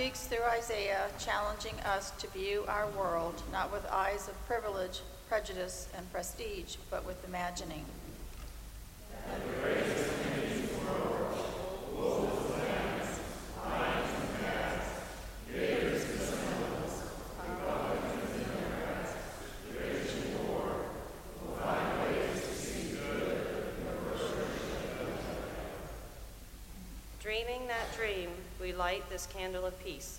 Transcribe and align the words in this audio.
Speaks 0.00 0.28
through 0.28 0.44
Isaiah, 0.44 1.08
challenging 1.18 1.78
us 1.80 2.10
to 2.12 2.26
view 2.28 2.64
our 2.66 2.88
world 2.92 3.42
not 3.52 3.70
with 3.70 3.84
eyes 3.92 4.28
of 4.28 4.46
privilege, 4.46 5.02
prejudice, 5.28 5.90
and 5.94 6.10
prestige, 6.10 6.76
but 6.88 7.04
with 7.04 7.22
imagining. 7.28 7.84
Dreaming 27.20 27.66
that 27.66 27.94
dream, 27.94 28.30
we 28.60 28.72
light 28.72 29.08
this 29.08 29.26
candle 29.26 29.64
of 29.64 29.82
peace. 29.82 30.18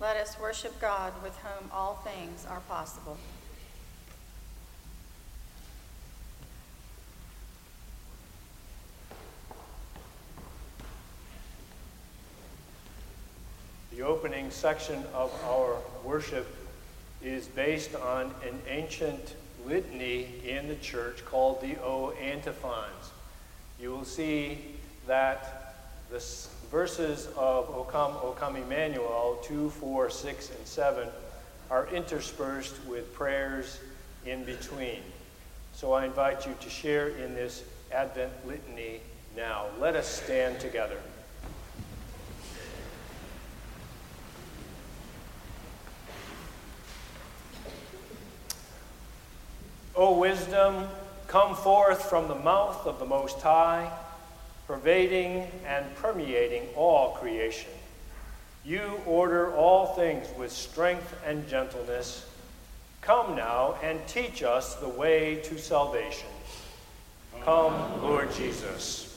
Let 0.00 0.16
us 0.16 0.38
worship 0.40 0.80
God 0.80 1.12
with 1.22 1.36
whom 1.38 1.70
all 1.72 1.94
things 1.96 2.46
are 2.48 2.60
possible. 2.60 3.18
The 13.98 14.06
opening 14.06 14.52
section 14.52 15.02
of 15.12 15.34
our 15.44 15.76
worship 16.04 16.46
is 17.20 17.48
based 17.48 17.96
on 17.96 18.32
an 18.48 18.56
ancient 18.68 19.34
litany 19.66 20.34
in 20.46 20.68
the 20.68 20.76
church 20.76 21.24
called 21.24 21.60
the 21.60 21.74
O 21.82 22.12
Antiphons. 22.12 23.10
You 23.80 23.90
will 23.90 24.04
see 24.04 24.76
that 25.08 25.74
the 26.10 26.24
verses 26.70 27.26
of 27.36 27.70
O 27.70 27.88
Come, 27.90 28.12
O 28.22 28.36
Come 28.38 28.54
Emmanuel 28.54 29.40
2, 29.42 29.70
4, 29.70 30.10
6, 30.10 30.50
and 30.50 30.64
7 30.64 31.08
are 31.68 31.88
interspersed 31.88 32.76
with 32.86 33.12
prayers 33.12 33.80
in 34.24 34.44
between. 34.44 35.02
So 35.72 35.92
I 35.92 36.04
invite 36.04 36.46
you 36.46 36.54
to 36.60 36.70
share 36.70 37.08
in 37.08 37.34
this 37.34 37.64
Advent 37.90 38.46
litany 38.46 39.00
now. 39.36 39.64
Let 39.80 39.96
us 39.96 40.06
stand 40.06 40.60
together. 40.60 41.00
Wisdom, 50.16 50.88
come 51.26 51.54
forth 51.54 52.08
from 52.08 52.28
the 52.28 52.34
mouth 52.34 52.86
of 52.86 52.98
the 52.98 53.04
Most 53.04 53.40
High, 53.40 53.90
pervading 54.66 55.48
and 55.66 55.94
permeating 55.96 56.62
all 56.76 57.12
creation. 57.12 57.70
You 58.64 59.00
order 59.06 59.54
all 59.54 59.94
things 59.94 60.26
with 60.38 60.52
strength 60.52 61.14
and 61.26 61.48
gentleness. 61.48 62.28
Come 63.00 63.36
now 63.36 63.76
and 63.82 63.98
teach 64.06 64.42
us 64.42 64.74
the 64.76 64.88
way 64.88 65.40
to 65.44 65.58
salvation. 65.58 66.28
Come, 67.44 68.02
Lord 68.02 68.32
Jesus. 68.34 69.07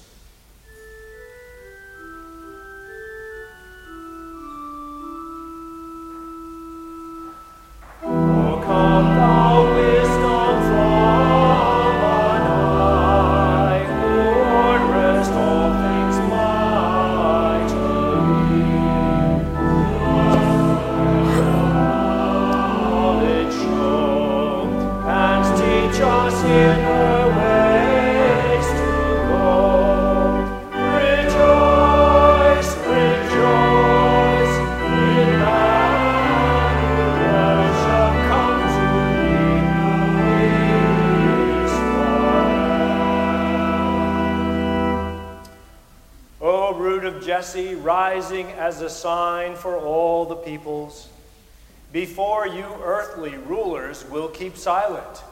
Earthly 53.11 53.37
rulers 53.37 54.05
will 54.09 54.29
keep 54.29 54.55
silent, 54.55 55.23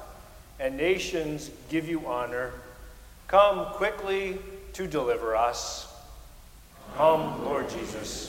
and 0.60 0.76
nations 0.76 1.50
give 1.70 1.88
you 1.88 2.06
honor. 2.06 2.52
Come 3.28 3.68
quickly 3.74 4.38
to 4.74 4.86
deliver 4.86 5.36
us. 5.36 5.88
Come, 6.98 7.46
Lord 7.46 7.70
Jesus. 7.70 8.29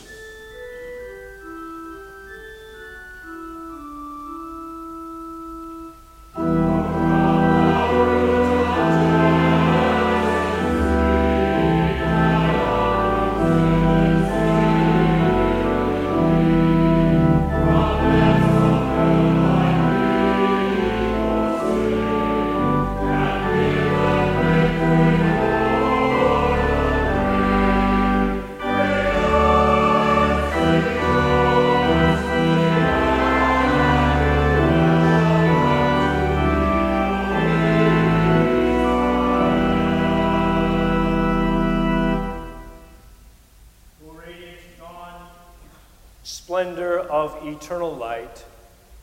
Eternal 47.51 47.95
light, 47.95 48.45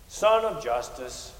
Sun 0.08 0.46
of 0.46 0.64
justice, 0.64 1.34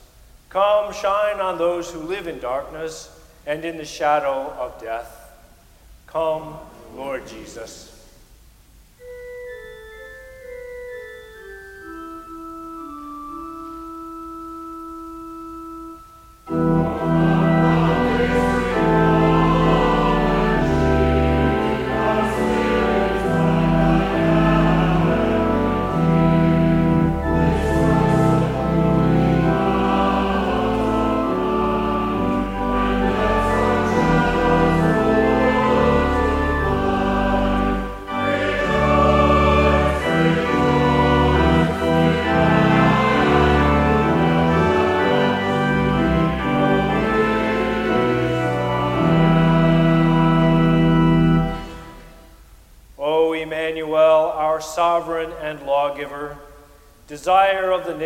come 0.50 0.94
shine 0.94 1.40
on 1.40 1.58
those 1.58 1.90
who 1.92 2.00
live 2.00 2.28
in 2.28 2.40
darkness 2.40 3.10
and 3.46 3.64
in 3.64 3.78
the 3.78 3.86
shadow 3.86 4.54
of 4.60 4.80
death. 4.82 5.34
Come, 6.08 6.56
Lord 6.96 7.28
Jesus. 7.28 7.97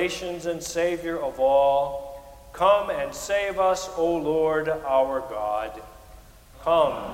Nations 0.01 0.47
and 0.47 0.63
Savior 0.63 1.19
of 1.19 1.39
all, 1.39 2.49
come 2.53 2.89
and 2.89 3.13
save 3.13 3.59
us, 3.59 3.87
O 3.97 4.15
Lord 4.17 4.67
our 4.67 5.19
God. 5.19 5.79
Come, 6.63 7.10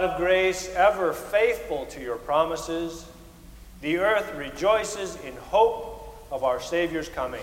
God 0.00 0.12
of 0.12 0.16
grace, 0.16 0.74
ever 0.76 1.12
faithful 1.12 1.84
to 1.90 2.00
your 2.00 2.16
promises, 2.16 3.04
the 3.82 3.98
earth 3.98 4.34
rejoices 4.34 5.18
in 5.26 5.36
hope 5.36 6.26
of 6.30 6.42
our 6.42 6.58
Savior's 6.58 7.10
coming 7.10 7.42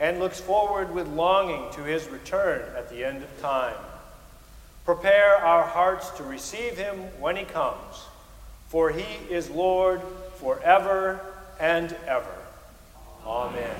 and 0.00 0.18
looks 0.18 0.40
forward 0.40 0.92
with 0.92 1.06
longing 1.06 1.72
to 1.74 1.84
his 1.84 2.08
return 2.08 2.62
at 2.76 2.90
the 2.90 3.04
end 3.04 3.22
of 3.22 3.40
time. 3.40 3.76
Prepare 4.84 5.36
our 5.36 5.62
hearts 5.62 6.10
to 6.16 6.24
receive 6.24 6.76
him 6.76 6.96
when 7.20 7.36
he 7.36 7.44
comes, 7.44 8.02
for 8.66 8.90
he 8.90 9.32
is 9.32 9.48
Lord 9.48 10.00
forever 10.40 11.20
and 11.60 11.94
ever. 12.08 12.42
Amen. 13.24 13.76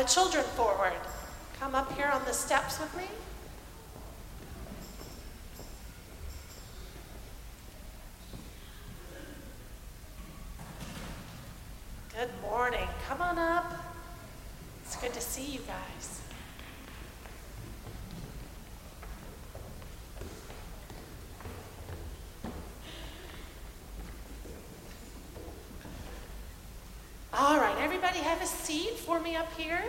the 0.00 0.06
children 0.06 0.42
forward. 0.56 0.94
Come 1.58 1.74
up 1.74 1.94
here 1.94 2.06
on 2.06 2.24
the 2.24 2.32
steps 2.32 2.80
with 2.80 2.96
me. 2.96 3.04
Good 12.16 12.30
morning. 12.40 12.88
Come 13.08 13.20
on 13.20 13.38
up. 13.38 13.74
It's 14.82 14.96
good 14.96 15.12
to 15.12 15.20
see 15.20 15.44
you 15.44 15.60
guys. 15.60 16.22
All 27.34 27.58
right 27.58 27.69
everybody 28.02 28.24
have 28.24 28.40
a 28.40 28.46
seat 28.46 28.92
for 28.92 29.20
me 29.20 29.36
up 29.36 29.52
here. 29.58 29.84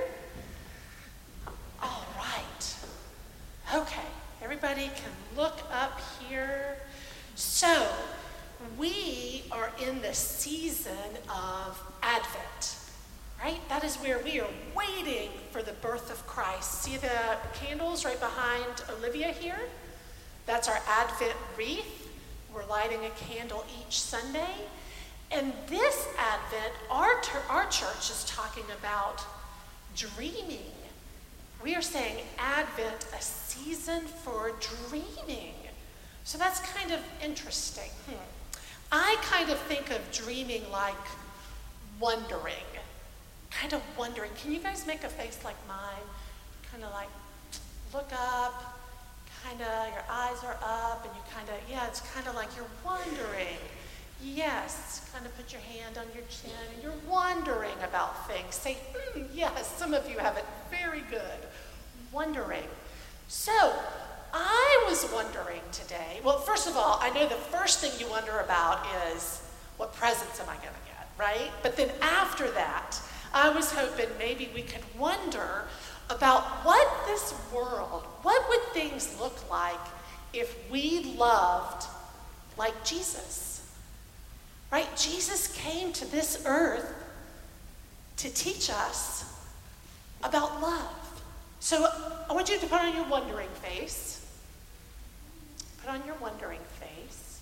All 1.81 2.05
right. 2.17 2.75
Okay, 3.73 4.07
everybody 4.41 4.87
can 4.97 5.11
look 5.37 5.59
up 5.71 5.97
here. 6.19 6.75
So, 7.35 7.87
we 8.77 9.45
are 9.49 9.71
in 9.81 10.01
the 10.01 10.13
season 10.13 10.91
of 11.29 11.81
Advent, 12.03 12.75
right? 13.41 13.61
That 13.69 13.85
is 13.85 13.95
where 13.95 14.19
we 14.19 14.41
are 14.41 14.49
waiting 14.75 15.29
for 15.51 15.63
the 15.63 15.71
birth 15.73 16.11
of 16.11 16.27
Christ. 16.27 16.81
See 16.81 16.97
the 16.97 17.37
candles 17.53 18.03
right 18.03 18.19
behind 18.19 18.83
Olivia 18.89 19.29
here? 19.29 19.59
That's 20.45 20.67
our 20.67 20.79
Advent 20.85 21.37
wreath. 21.57 22.09
We're 22.53 22.65
lighting 22.65 23.05
a 23.05 23.09
candle 23.11 23.63
each 23.79 24.01
Sunday. 24.01 24.53
And 25.31 25.53
this 25.67 26.07
Advent, 26.17 26.73
our, 26.89 27.21
ter- 27.21 27.43
our 27.49 27.65
church 27.67 28.09
is 28.09 28.25
talking 28.27 28.65
about 28.77 29.23
dreaming. 29.95 30.71
We 31.63 31.75
are 31.75 31.81
saying 31.81 32.23
Advent, 32.37 33.05
a 33.17 33.21
season 33.21 34.01
for 34.01 34.51
dreaming. 34.89 35.53
So 36.23 36.37
that's 36.37 36.59
kind 36.59 36.91
of 36.91 36.99
interesting. 37.23 37.89
Hmm. 38.07 38.15
I 38.91 39.15
kind 39.21 39.49
of 39.49 39.57
think 39.59 39.89
of 39.89 39.99
dreaming 40.11 40.63
like 40.71 40.95
wondering, 41.99 42.67
kind 43.49 43.73
of 43.73 43.81
wondering. 43.97 44.31
Can 44.41 44.51
you 44.51 44.59
guys 44.59 44.85
make 44.85 45.03
a 45.03 45.09
face 45.09 45.39
like 45.45 45.55
mine? 45.67 46.05
Kind 46.71 46.83
of 46.83 46.91
like 46.91 47.09
look 47.93 48.09
up, 48.13 48.79
kind 49.43 49.61
of 49.61 49.93
your 49.93 50.03
eyes 50.09 50.43
are 50.43 50.57
up, 50.61 51.05
and 51.05 51.15
you 51.15 51.21
kind 51.33 51.47
of, 51.47 51.55
yeah, 51.69 51.87
it's 51.87 52.01
kind 52.01 52.27
of 52.27 52.35
like 52.35 52.49
you're 52.55 52.65
wondering. 52.83 53.57
Yes, 54.23 55.09
kind 55.13 55.25
of 55.25 55.35
put 55.35 55.51
your 55.51 55.61
hand 55.61 55.97
on 55.97 56.05
your 56.13 56.23
chin 56.29 56.51
and 56.73 56.83
you're 56.83 56.93
wondering 57.09 57.75
about 57.83 58.27
things. 58.27 58.55
Say, 58.55 58.77
hmm, 58.93 59.23
yes, 59.33 59.73
some 59.77 59.93
of 59.93 60.09
you 60.09 60.17
have 60.19 60.37
it 60.37 60.45
very 60.69 61.01
good. 61.09 61.21
Wondering. 62.11 62.63
So, 63.27 63.73
I 64.33 64.85
was 64.87 65.09
wondering 65.11 65.61
today. 65.71 66.21
Well, 66.23 66.39
first 66.39 66.67
of 66.67 66.77
all, 66.77 66.99
I 67.01 67.09
know 67.11 67.27
the 67.27 67.35
first 67.35 67.79
thing 67.79 67.91
you 67.99 68.09
wonder 68.09 68.39
about 68.39 68.85
is 69.13 69.41
what 69.77 69.93
presents 69.95 70.39
am 70.39 70.47
I 70.47 70.55
going 70.55 70.67
to 70.67 70.87
get, 70.87 71.07
right? 71.17 71.51
But 71.63 71.75
then 71.75 71.89
after 72.01 72.49
that, 72.51 72.97
I 73.33 73.49
was 73.49 73.71
hoping 73.71 74.07
maybe 74.19 74.49
we 74.53 74.61
could 74.61 74.83
wonder 74.97 75.65
about 76.09 76.43
what 76.65 76.87
this 77.07 77.33
world, 77.53 78.03
what 78.21 78.47
would 78.49 78.73
things 78.73 79.17
look 79.19 79.49
like 79.49 79.79
if 80.33 80.69
we 80.69 81.15
loved 81.17 81.87
like 82.57 82.83
Jesus? 82.83 83.50
Right? 84.71 84.87
Jesus 84.95 85.47
came 85.47 85.91
to 85.93 86.05
this 86.09 86.43
earth 86.45 86.93
to 88.17 88.33
teach 88.33 88.69
us 88.69 89.25
about 90.23 90.61
love. 90.61 91.23
So 91.59 91.87
I 92.29 92.33
want 92.33 92.49
you 92.49 92.57
to 92.57 92.67
put 92.67 92.79
on 92.79 92.95
your 92.95 93.05
wondering 93.05 93.49
face. 93.61 94.25
Put 95.83 95.91
on 95.91 96.05
your 96.05 96.15
wondering 96.21 96.61
face. 96.79 97.41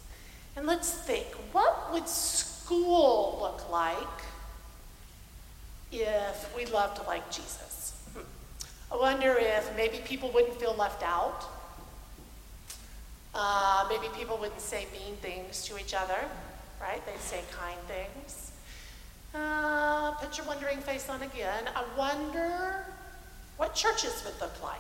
And 0.56 0.66
let's 0.66 0.92
think 0.92 1.26
what 1.52 1.94
would 1.94 2.08
school 2.08 3.38
look 3.42 3.70
like 3.70 3.98
if 5.92 6.56
we 6.56 6.66
loved 6.66 7.06
like 7.06 7.30
Jesus? 7.30 8.02
Hmm. 8.14 8.22
I 8.92 8.98
wonder 8.98 9.38
if 9.38 9.76
maybe 9.76 10.00
people 10.00 10.32
wouldn't 10.32 10.60
feel 10.60 10.76
left 10.76 11.04
out. 11.04 11.46
Uh, 13.36 13.86
maybe 13.88 14.08
people 14.18 14.38
wouldn't 14.38 14.62
say 14.62 14.88
mean 14.92 15.16
things 15.18 15.64
to 15.66 15.78
each 15.78 15.94
other 15.94 16.28
right? 16.82 17.06
They 17.06 17.18
say 17.20 17.42
kind 17.52 17.80
things. 17.88 18.52
Uh, 19.34 20.12
put 20.12 20.38
your 20.38 20.48
wondering 20.48 20.80
face 20.80 21.10
on 21.10 21.22
again. 21.22 21.66
I 21.76 21.84
wonder 21.98 22.86
what 23.58 23.76
churches 23.76 24.24
would 24.26 24.40
look 24.42 24.64
like. 24.64 24.80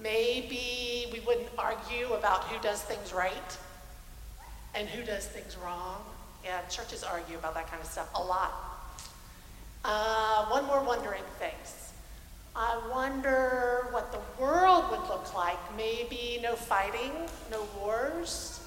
Maybe 0.00 1.06
we 1.12 1.20
wouldn't 1.20 1.48
argue 1.56 2.12
about 2.12 2.44
who 2.44 2.60
does 2.62 2.82
things 2.82 3.12
right 3.12 3.58
and 4.74 4.88
who 4.88 5.04
does 5.04 5.26
things 5.26 5.56
wrong. 5.62 6.02
Yeah, 6.44 6.60
churches 6.68 7.02
argue 7.02 7.36
about 7.36 7.54
that 7.54 7.70
kind 7.70 7.82
of 7.82 7.88
stuff 7.88 8.08
a 8.14 8.22
lot. 8.22 8.52
Uh, 9.84 10.46
one 10.46 10.64
more 10.66 10.82
wondering 10.82 11.22
face. 11.38 11.92
I 12.54 12.80
wonder 12.90 13.88
what 13.90 14.12
the 14.12 14.42
world 14.42 14.90
would 14.90 15.06
look 15.08 15.34
like. 15.34 15.58
Maybe 15.76 16.40
no 16.42 16.56
fighting, 16.56 17.12
no 17.50 17.66
wars, 17.78 18.60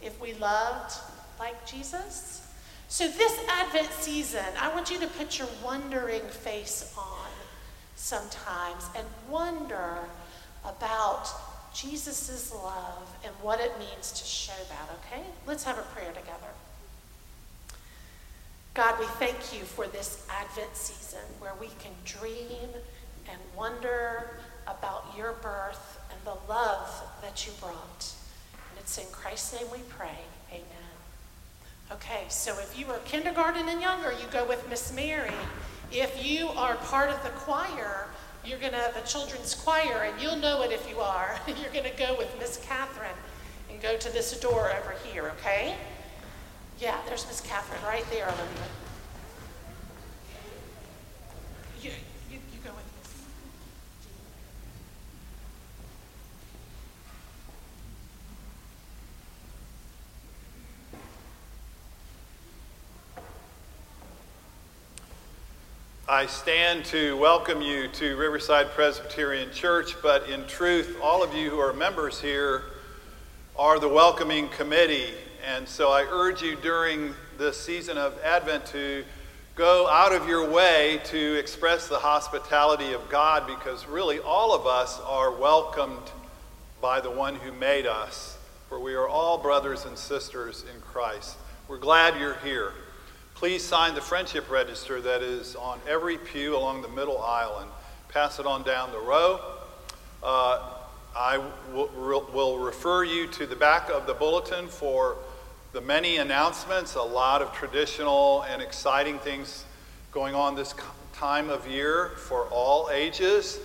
if 0.00 0.20
we 0.20 0.34
loved 0.34 0.98
like 1.42 1.66
Jesus? 1.66 2.46
So, 2.86 3.08
this 3.08 3.36
Advent 3.48 3.90
season, 3.90 4.44
I 4.60 4.72
want 4.72 4.92
you 4.92 5.00
to 5.00 5.08
put 5.08 5.40
your 5.40 5.48
wondering 5.64 6.22
face 6.28 6.94
on 6.96 7.30
sometimes 7.96 8.84
and 8.96 9.04
wonder 9.28 9.98
about 10.64 11.28
Jesus' 11.74 12.52
love 12.54 13.08
and 13.24 13.34
what 13.42 13.58
it 13.60 13.76
means 13.80 14.12
to 14.12 14.24
show 14.24 14.62
that, 14.68 14.88
okay? 15.00 15.22
Let's 15.44 15.64
have 15.64 15.78
a 15.78 15.82
prayer 15.82 16.12
together. 16.12 16.52
God, 18.74 19.00
we 19.00 19.06
thank 19.06 19.52
you 19.52 19.64
for 19.64 19.88
this 19.88 20.24
Advent 20.30 20.76
season 20.76 21.26
where 21.40 21.54
we 21.60 21.68
can 21.80 21.92
dream 22.04 22.68
and 23.28 23.40
wonder 23.56 24.38
about 24.68 25.06
your 25.16 25.32
birth 25.32 25.98
and 26.12 26.20
the 26.24 26.36
love 26.48 27.02
that 27.20 27.46
you 27.46 27.52
brought. 27.60 28.12
And 28.70 28.78
it's 28.78 28.96
in 28.96 29.06
Christ's 29.10 29.60
name 29.60 29.70
we 29.72 29.80
pray. 29.88 30.18
Amen. 30.52 30.81
Okay, 31.92 32.24
so 32.28 32.58
if 32.58 32.78
you 32.78 32.86
are 32.86 32.98
kindergarten 33.00 33.68
and 33.68 33.78
younger, 33.82 34.12
you 34.12 34.24
go 34.30 34.46
with 34.46 34.66
Miss 34.70 34.94
Mary. 34.94 35.34
If 35.90 36.24
you 36.24 36.48
are 36.48 36.76
part 36.76 37.10
of 37.10 37.22
the 37.22 37.28
choir, 37.30 38.06
you're 38.46 38.58
going 38.58 38.72
to, 38.72 38.92
the 38.94 39.02
children's 39.02 39.54
choir, 39.54 40.04
and 40.04 40.18
you'll 40.20 40.36
know 40.36 40.62
it 40.62 40.72
if 40.72 40.88
you 40.88 41.00
are, 41.00 41.38
you're 41.46 41.70
going 41.70 41.84
to 41.84 41.98
go 41.98 42.16
with 42.16 42.34
Miss 42.38 42.56
Catherine 42.66 43.10
and 43.70 43.80
go 43.82 43.98
to 43.98 44.10
this 44.10 44.40
door 44.40 44.72
over 44.72 44.94
here, 45.04 45.32
okay? 45.38 45.74
Yeah, 46.80 46.96
there's 47.06 47.26
Miss 47.26 47.42
Catherine 47.42 47.82
right 47.84 48.08
there, 48.08 48.24
Olivia. 48.24 48.46
You, 51.82 51.90
you, 52.30 52.38
you 52.52 52.58
go 52.64 52.70
with 52.70 52.86
Miss. 53.02 53.12
I 66.12 66.26
stand 66.26 66.84
to 66.86 67.16
welcome 67.16 67.62
you 67.62 67.88
to 67.88 68.16
Riverside 68.16 68.72
Presbyterian 68.72 69.50
Church, 69.50 69.94
but 70.02 70.28
in 70.28 70.46
truth, 70.46 70.98
all 71.02 71.22
of 71.22 71.32
you 71.32 71.48
who 71.48 71.58
are 71.58 71.72
members 71.72 72.20
here 72.20 72.64
are 73.56 73.80
the 73.80 73.88
welcoming 73.88 74.50
committee. 74.50 75.14
And 75.42 75.66
so 75.66 75.90
I 75.90 76.02
urge 76.02 76.42
you 76.42 76.54
during 76.56 77.14
this 77.38 77.58
season 77.58 77.96
of 77.96 78.20
Advent 78.22 78.66
to 78.66 79.06
go 79.54 79.88
out 79.88 80.12
of 80.12 80.28
your 80.28 80.50
way 80.50 81.00
to 81.04 81.38
express 81.38 81.88
the 81.88 81.98
hospitality 81.98 82.92
of 82.92 83.08
God 83.08 83.46
because 83.46 83.86
really 83.86 84.18
all 84.18 84.54
of 84.54 84.66
us 84.66 85.00
are 85.06 85.30
welcomed 85.30 86.10
by 86.82 87.00
the 87.00 87.10
one 87.10 87.36
who 87.36 87.52
made 87.52 87.86
us, 87.86 88.36
for 88.68 88.78
we 88.78 88.92
are 88.92 89.08
all 89.08 89.38
brothers 89.38 89.86
and 89.86 89.96
sisters 89.96 90.62
in 90.74 90.78
Christ. 90.82 91.38
We're 91.68 91.78
glad 91.78 92.20
you're 92.20 92.36
here 92.44 92.74
please 93.42 93.64
sign 93.64 93.92
the 93.96 94.00
friendship 94.00 94.48
register 94.48 95.00
that 95.00 95.20
is 95.20 95.56
on 95.56 95.80
every 95.88 96.16
pew 96.16 96.56
along 96.56 96.80
the 96.80 96.86
middle 96.86 97.20
aisle 97.20 97.58
and 97.60 97.68
pass 98.08 98.38
it 98.38 98.46
on 98.46 98.62
down 98.62 98.92
the 98.92 99.00
row. 99.00 99.40
Uh, 100.22 100.74
I 101.16 101.44
will 101.72 102.58
refer 102.60 103.02
you 103.02 103.26
to 103.26 103.46
the 103.48 103.56
back 103.56 103.90
of 103.90 104.06
the 104.06 104.14
bulletin 104.14 104.68
for 104.68 105.16
the 105.72 105.80
many 105.80 106.18
announcements, 106.18 106.94
a 106.94 107.02
lot 107.02 107.42
of 107.42 107.52
traditional 107.52 108.42
and 108.42 108.62
exciting 108.62 109.18
things 109.18 109.64
going 110.12 110.36
on 110.36 110.54
this 110.54 110.72
time 111.12 111.50
of 111.50 111.66
year 111.66 112.10
for 112.10 112.44
all 112.44 112.90
ages. 112.92 113.58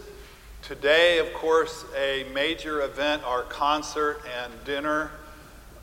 Today, 0.63 1.19
of 1.19 1.31
course, 1.35 1.85
a 1.95 2.25
major 2.33 2.81
event, 2.81 3.23
our 3.25 3.43
concert 3.43 4.23
and 4.41 4.51
dinner 4.65 5.11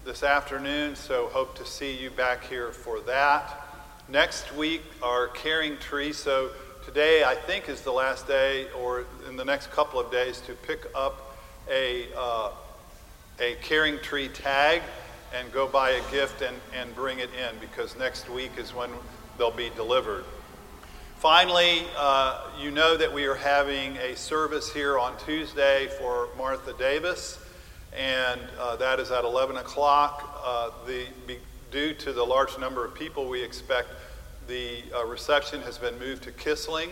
this 0.04 0.24
afternoon, 0.24 0.96
so 0.96 1.28
hope 1.28 1.56
to 1.58 1.64
see 1.64 1.96
you 1.96 2.10
back 2.10 2.42
here 2.42 2.72
for 2.72 2.98
that. 3.02 3.63
Next 4.08 4.54
week, 4.54 4.82
our 5.02 5.28
caring 5.28 5.78
tree. 5.78 6.12
So 6.12 6.50
today, 6.84 7.24
I 7.24 7.34
think, 7.34 7.70
is 7.70 7.80
the 7.80 7.90
last 7.90 8.28
day, 8.28 8.66
or 8.78 9.06
in 9.26 9.36
the 9.36 9.46
next 9.46 9.70
couple 9.70 9.98
of 9.98 10.12
days, 10.12 10.42
to 10.42 10.52
pick 10.52 10.84
up 10.94 11.38
a, 11.70 12.08
uh, 12.14 12.50
a 13.40 13.54
caring 13.62 13.98
tree 14.00 14.28
tag 14.28 14.82
and 15.34 15.50
go 15.52 15.66
buy 15.66 15.92
a 15.92 16.10
gift 16.10 16.42
and, 16.42 16.54
and 16.74 16.94
bring 16.94 17.18
it 17.18 17.30
in 17.32 17.58
because 17.60 17.96
next 17.96 18.28
week 18.28 18.50
is 18.58 18.74
when 18.74 18.90
they'll 19.38 19.50
be 19.50 19.70
delivered. 19.70 20.26
Finally, 21.16 21.84
uh, 21.96 22.50
you 22.60 22.70
know 22.70 22.98
that 22.98 23.10
we 23.10 23.24
are 23.24 23.34
having 23.34 23.96
a 23.96 24.14
service 24.14 24.70
here 24.70 24.98
on 24.98 25.16
Tuesday 25.24 25.88
for 25.98 26.28
Martha 26.36 26.74
Davis, 26.78 27.38
and 27.96 28.40
uh, 28.60 28.76
that 28.76 29.00
is 29.00 29.10
at 29.10 29.24
11 29.24 29.56
o'clock. 29.56 30.42
Uh, 30.44 30.68
the, 30.86 31.06
due 31.74 31.92
to 31.92 32.12
the 32.12 32.22
large 32.22 32.56
number 32.56 32.84
of 32.84 32.94
people 32.94 33.28
we 33.28 33.42
expect, 33.42 33.88
the 34.46 34.84
uh, 34.94 35.04
reception 35.04 35.60
has 35.60 35.76
been 35.76 35.98
moved 35.98 36.22
to 36.22 36.30
Kissling. 36.30 36.90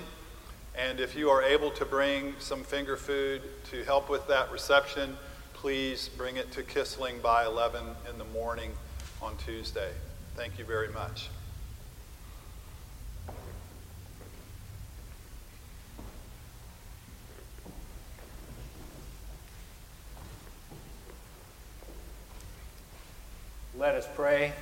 And 0.77 0.99
if 0.99 1.15
you 1.15 1.31
are 1.31 1.41
able 1.41 1.71
to 1.71 1.85
bring 1.85 2.35
some 2.41 2.65
finger 2.65 2.97
food 2.97 3.43
to 3.71 3.85
help 3.85 4.11
with 4.11 4.27
that 4.27 4.51
reception, 4.51 5.17
please 5.55 6.09
bring 6.09 6.35
it 6.35 6.51
to 6.51 6.65
Kissling 6.65 7.23
by 7.23 7.45
11 7.47 7.81
in 8.11 8.19
the 8.19 8.25
morning 8.25 8.73
on 9.23 9.37
Tuesday. 9.37 9.91
Thank 10.35 10.59
you 10.59 10.65
very 10.65 10.89
much. 10.89 11.29
Let 23.79 23.95
us 23.95 24.09
pray. 24.17 24.53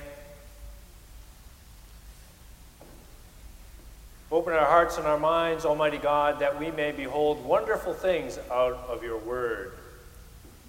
Open 4.51 4.63
our 4.63 4.69
hearts 4.69 4.97
and 4.97 5.07
our 5.07 5.17
minds, 5.17 5.63
Almighty 5.63 5.97
God, 5.97 6.39
that 6.39 6.59
we 6.59 6.71
may 6.71 6.91
behold 6.91 7.41
wonderful 7.45 7.93
things 7.93 8.37
out 8.51 8.85
of 8.89 9.01
your 9.01 9.17
word. 9.17 9.71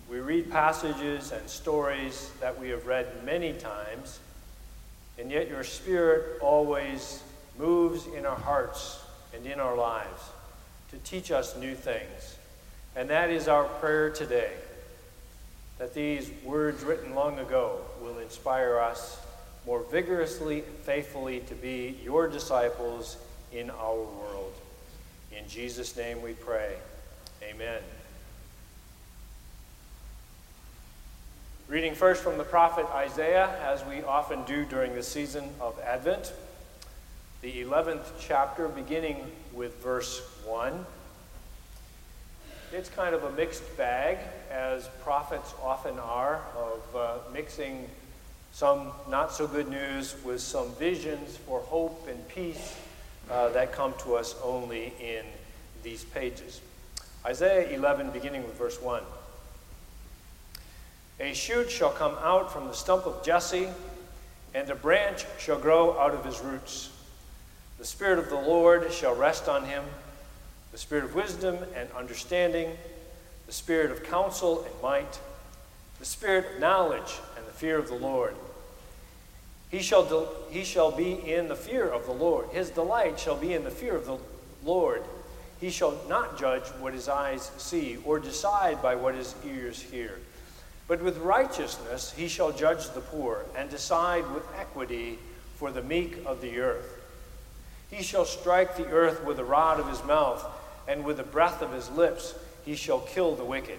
We 0.08 0.20
read 0.20 0.52
passages 0.52 1.32
and 1.32 1.50
stories 1.50 2.30
that 2.40 2.60
we 2.60 2.68
have 2.68 2.86
read 2.86 3.08
many 3.24 3.52
times, 3.54 4.20
and 5.18 5.32
yet 5.32 5.48
your 5.48 5.64
Spirit 5.64 6.40
always 6.40 7.24
moves 7.58 8.06
in 8.16 8.24
our 8.24 8.36
hearts 8.36 9.04
and 9.34 9.44
in 9.44 9.58
our 9.58 9.76
lives 9.76 10.30
to 10.92 10.98
teach 10.98 11.32
us 11.32 11.56
new 11.56 11.74
things. 11.74 12.36
And 12.94 13.10
that 13.10 13.30
is 13.30 13.48
our 13.48 13.64
prayer 13.64 14.10
today, 14.10 14.52
that 15.78 15.92
these 15.92 16.30
words 16.44 16.84
written 16.84 17.16
long 17.16 17.40
ago 17.40 17.80
will 18.00 18.18
inspire 18.18 18.78
us 18.78 19.18
more 19.66 19.82
vigorously 19.90 20.60
and 20.60 20.76
faithfully 20.84 21.40
to 21.48 21.56
be 21.56 21.98
your 22.04 22.28
disciples 22.28 23.16
in 23.52 23.70
our 23.70 23.96
world. 23.96 24.52
In 25.36 25.48
Jesus' 25.48 25.96
name 25.96 26.22
we 26.22 26.32
pray. 26.32 26.74
Amen. 27.42 27.80
Reading 31.68 31.94
first 31.94 32.22
from 32.22 32.38
the 32.38 32.44
prophet 32.44 32.86
Isaiah, 32.94 33.50
as 33.62 33.84
we 33.84 34.02
often 34.02 34.44
do 34.44 34.64
during 34.64 34.94
the 34.94 35.02
season 35.02 35.44
of 35.60 35.78
Advent, 35.80 36.32
the 37.40 37.64
11th 37.64 38.04
chapter, 38.20 38.68
beginning 38.68 39.26
with 39.52 39.82
verse 39.82 40.20
1. 40.44 40.84
It's 42.72 42.88
kind 42.88 43.14
of 43.14 43.24
a 43.24 43.32
mixed 43.32 43.76
bag, 43.76 44.18
as 44.50 44.88
prophets 45.02 45.54
often 45.62 45.98
are, 45.98 46.40
of 46.56 46.96
uh, 46.96 47.18
mixing 47.32 47.88
some 48.52 48.92
not 49.08 49.32
so 49.32 49.46
good 49.46 49.68
news 49.68 50.14
with 50.24 50.40
some 50.40 50.70
visions 50.72 51.36
for 51.38 51.60
hope 51.60 52.06
and 52.08 52.28
peace 52.28 52.76
uh, 53.30 53.48
that 53.50 53.72
come 53.72 53.94
to 54.04 54.14
us 54.14 54.34
only 54.42 54.92
in 55.00 55.24
these 55.82 56.04
pages. 56.04 56.60
Isaiah 57.24 57.70
11, 57.70 58.10
beginning 58.10 58.42
with 58.42 58.54
verse 58.58 58.80
1. 58.80 59.02
A 61.20 61.32
shoot 61.34 61.70
shall 61.70 61.90
come 61.90 62.16
out 62.20 62.52
from 62.52 62.66
the 62.66 62.72
stump 62.72 63.06
of 63.06 63.24
Jesse, 63.24 63.68
and 64.54 64.68
a 64.68 64.74
branch 64.74 65.24
shall 65.38 65.58
grow 65.58 65.98
out 65.98 66.14
of 66.14 66.24
his 66.24 66.40
roots. 66.40 66.90
The 67.78 67.84
Spirit 67.84 68.18
of 68.18 68.28
the 68.28 68.36
Lord 68.36 68.92
shall 68.92 69.14
rest 69.14 69.48
on 69.48 69.64
him 69.64 69.84
the 70.72 70.78
Spirit 70.78 71.04
of 71.04 71.14
wisdom 71.14 71.58
and 71.76 71.88
understanding, 71.92 72.70
the 73.46 73.52
Spirit 73.52 73.90
of 73.90 74.02
counsel 74.04 74.64
and 74.64 74.82
might, 74.82 75.20
the 76.00 76.06
Spirit 76.06 76.54
of 76.54 76.60
knowledge 76.60 77.20
and 77.36 77.46
the 77.46 77.52
fear 77.52 77.78
of 77.78 77.88
the 77.88 77.94
Lord. 77.94 78.34
He 79.72 79.80
shall, 79.80 80.04
de- 80.04 80.28
he 80.50 80.64
shall 80.64 80.92
be 80.92 81.12
in 81.12 81.48
the 81.48 81.56
fear 81.56 81.88
of 81.88 82.04
the 82.04 82.12
Lord. 82.12 82.46
His 82.52 82.68
delight 82.68 83.18
shall 83.18 83.36
be 83.36 83.54
in 83.54 83.64
the 83.64 83.70
fear 83.70 83.96
of 83.96 84.04
the 84.04 84.18
Lord. 84.62 85.02
He 85.60 85.70
shall 85.70 85.98
not 86.08 86.38
judge 86.38 86.66
what 86.78 86.92
his 86.92 87.08
eyes 87.08 87.50
see, 87.56 87.96
or 88.04 88.20
decide 88.20 88.82
by 88.82 88.96
what 88.96 89.14
his 89.14 89.34
ears 89.46 89.80
hear. 89.80 90.18
But 90.88 91.00
with 91.00 91.16
righteousness 91.16 92.12
he 92.14 92.28
shall 92.28 92.52
judge 92.52 92.90
the 92.90 93.00
poor, 93.00 93.46
and 93.56 93.70
decide 93.70 94.30
with 94.30 94.44
equity 94.58 95.18
for 95.56 95.70
the 95.70 95.82
meek 95.82 96.18
of 96.26 96.42
the 96.42 96.58
earth. 96.58 97.00
He 97.90 98.02
shall 98.02 98.26
strike 98.26 98.76
the 98.76 98.88
earth 98.88 99.24
with 99.24 99.38
the 99.38 99.44
rod 99.44 99.80
of 99.80 99.88
his 99.88 100.04
mouth, 100.04 100.44
and 100.86 101.02
with 101.02 101.16
the 101.16 101.22
breath 101.22 101.62
of 101.62 101.72
his 101.72 101.90
lips 101.90 102.34
he 102.66 102.74
shall 102.74 103.00
kill 103.00 103.36
the 103.36 103.44
wicked. 103.44 103.78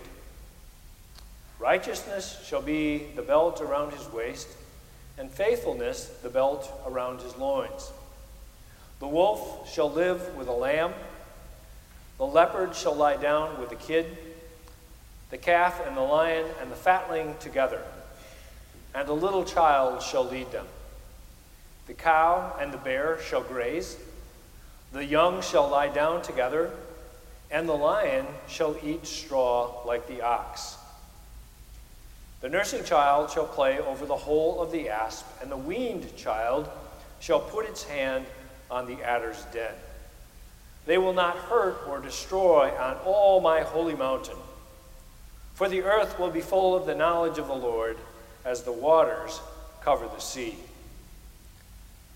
Righteousness 1.59 2.43
shall 2.47 2.63
be 2.63 3.09
the 3.15 3.21
belt 3.21 3.61
around 3.61 3.93
his 3.93 4.11
waist 4.11 4.47
and 5.17 5.29
faithfulness 5.29 6.05
the 6.21 6.29
belt 6.29 6.71
around 6.87 7.21
his 7.21 7.37
loins. 7.37 7.91
The 8.99 9.07
wolf 9.07 9.71
shall 9.71 9.91
live 9.91 10.35
with 10.35 10.47
a 10.47 10.53
lamb, 10.53 10.93
the 12.17 12.25
leopard 12.25 12.75
shall 12.75 12.95
lie 12.95 13.17
down 13.17 13.59
with 13.59 13.69
the 13.69 13.75
kid, 13.75 14.17
the 15.29 15.37
calf 15.37 15.81
and 15.85 15.97
the 15.97 16.01
lion 16.01 16.45
and 16.61 16.71
the 16.71 16.75
fatling 16.75 17.35
together, 17.39 17.81
and 18.93 19.09
a 19.09 19.13
little 19.13 19.43
child 19.43 20.01
shall 20.01 20.23
lead 20.23 20.51
them. 20.51 20.67
The 21.87 21.93
cow 21.93 22.55
and 22.61 22.71
the 22.71 22.77
bear 22.77 23.19
shall 23.21 23.41
graze, 23.41 23.97
the 24.93 25.03
young 25.03 25.41
shall 25.41 25.67
lie 25.67 25.89
down 25.89 26.21
together, 26.21 26.71
and 27.51 27.67
the 27.67 27.73
lion 27.73 28.25
shall 28.47 28.75
eat 28.83 29.05
straw 29.05 29.83
like 29.85 30.07
the 30.07 30.21
ox. 30.21 30.77
The 32.43 32.49
nursing 32.49 32.83
child 32.83 33.31
shall 33.31 33.45
play 33.47 33.79
over 33.79 34.05
the 34.05 34.17
hole 34.17 34.61
of 34.61 34.69
the 34.69 34.89
asp, 34.89 35.25
and 35.41 35.49
the 35.49 35.55
weaned 35.55 36.13
child 36.17 36.69
shall 37.21 37.39
put 37.39 37.65
its 37.65 37.85
hand 37.85 38.25
on 38.69 38.85
the 38.85 39.01
adder's 39.01 39.41
den. 39.53 39.73
They 40.85 40.97
will 40.97 41.13
not 41.13 41.37
hurt 41.37 41.87
or 41.87 42.01
destroy 42.01 42.69
on 42.77 42.97
all 43.05 43.39
my 43.39 43.61
holy 43.61 43.95
mountain. 43.95 44.35
For 45.53 45.69
the 45.69 45.83
earth 45.83 46.19
will 46.19 46.31
be 46.31 46.41
full 46.41 46.75
of 46.75 46.85
the 46.85 46.93
knowledge 46.93 47.37
of 47.37 47.47
the 47.47 47.55
Lord 47.55 47.95
as 48.43 48.63
the 48.63 48.73
waters 48.73 49.39
cover 49.81 50.05
the 50.13 50.19
sea. 50.19 50.57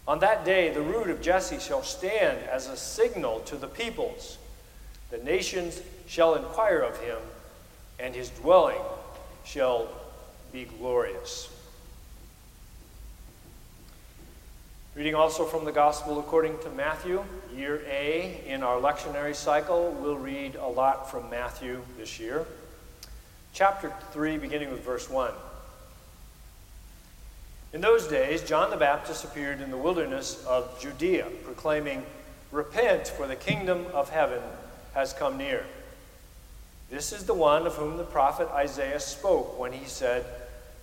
On 0.10 0.20
that 0.20 0.44
day, 0.44 0.72
the 0.72 0.82
root 0.82 1.10
of 1.10 1.22
Jesse 1.22 1.60
shall 1.60 1.84
stand 1.84 2.40
as 2.50 2.68
a 2.68 2.76
signal 2.76 3.40
to 3.46 3.56
the 3.56 3.68
peoples. 3.68 4.38
The 5.10 5.20
nations 5.20 5.82
shall 6.06 6.36
inquire 6.36 6.82
of 6.82 7.00
him, 7.00 7.20
and 7.98 8.14
his 8.14 8.30
dwelling 8.32 8.82
shall 9.46 9.88
be 10.58 10.66
glorious. 10.80 11.50
Reading 14.96 15.14
also 15.14 15.46
from 15.46 15.66
the 15.66 15.72
Gospel 15.72 16.20
according 16.20 16.58
to 16.64 16.70
Matthew, 16.72 17.24
year 17.56 17.84
A 17.88 18.42
in 18.48 18.64
our 18.64 18.80
lectionary 18.80 19.36
cycle, 19.36 19.96
we'll 20.02 20.18
read 20.18 20.56
a 20.56 20.66
lot 20.68 21.12
from 21.12 21.30
Matthew 21.30 21.84
this 22.00 22.20
year. 22.20 22.44
Chapter 23.54 23.94
3, 24.14 24.40
beginning 24.40 24.72
with 24.72 24.84
verse 24.84 25.08
1. 25.08 25.32
In 27.74 27.82
those 27.82 28.08
days, 28.08 28.42
John 28.42 28.72
the 28.72 28.78
Baptist 28.78 29.26
appeared 29.26 29.62
in 29.62 29.70
the 29.70 29.78
wilderness 29.78 30.44
of 30.48 30.82
Judea, 30.82 31.28
proclaiming, 31.44 32.04
Repent, 32.52 33.10
for 33.10 33.28
the 33.28 33.36
kingdom 33.36 33.86
of 33.94 34.10
heaven 34.10 34.42
has 34.96 35.14
come 35.14 35.38
near. 35.38 35.68
This 36.90 37.12
is 37.12 37.26
the 37.26 37.36
one 37.36 37.68
of 37.68 37.76
whom 37.76 37.98
the 37.98 38.04
prophet 38.04 38.48
Isaiah 38.48 39.00
spoke 39.00 39.60
when 39.60 39.74
he 39.74 39.86
said, 39.86 40.26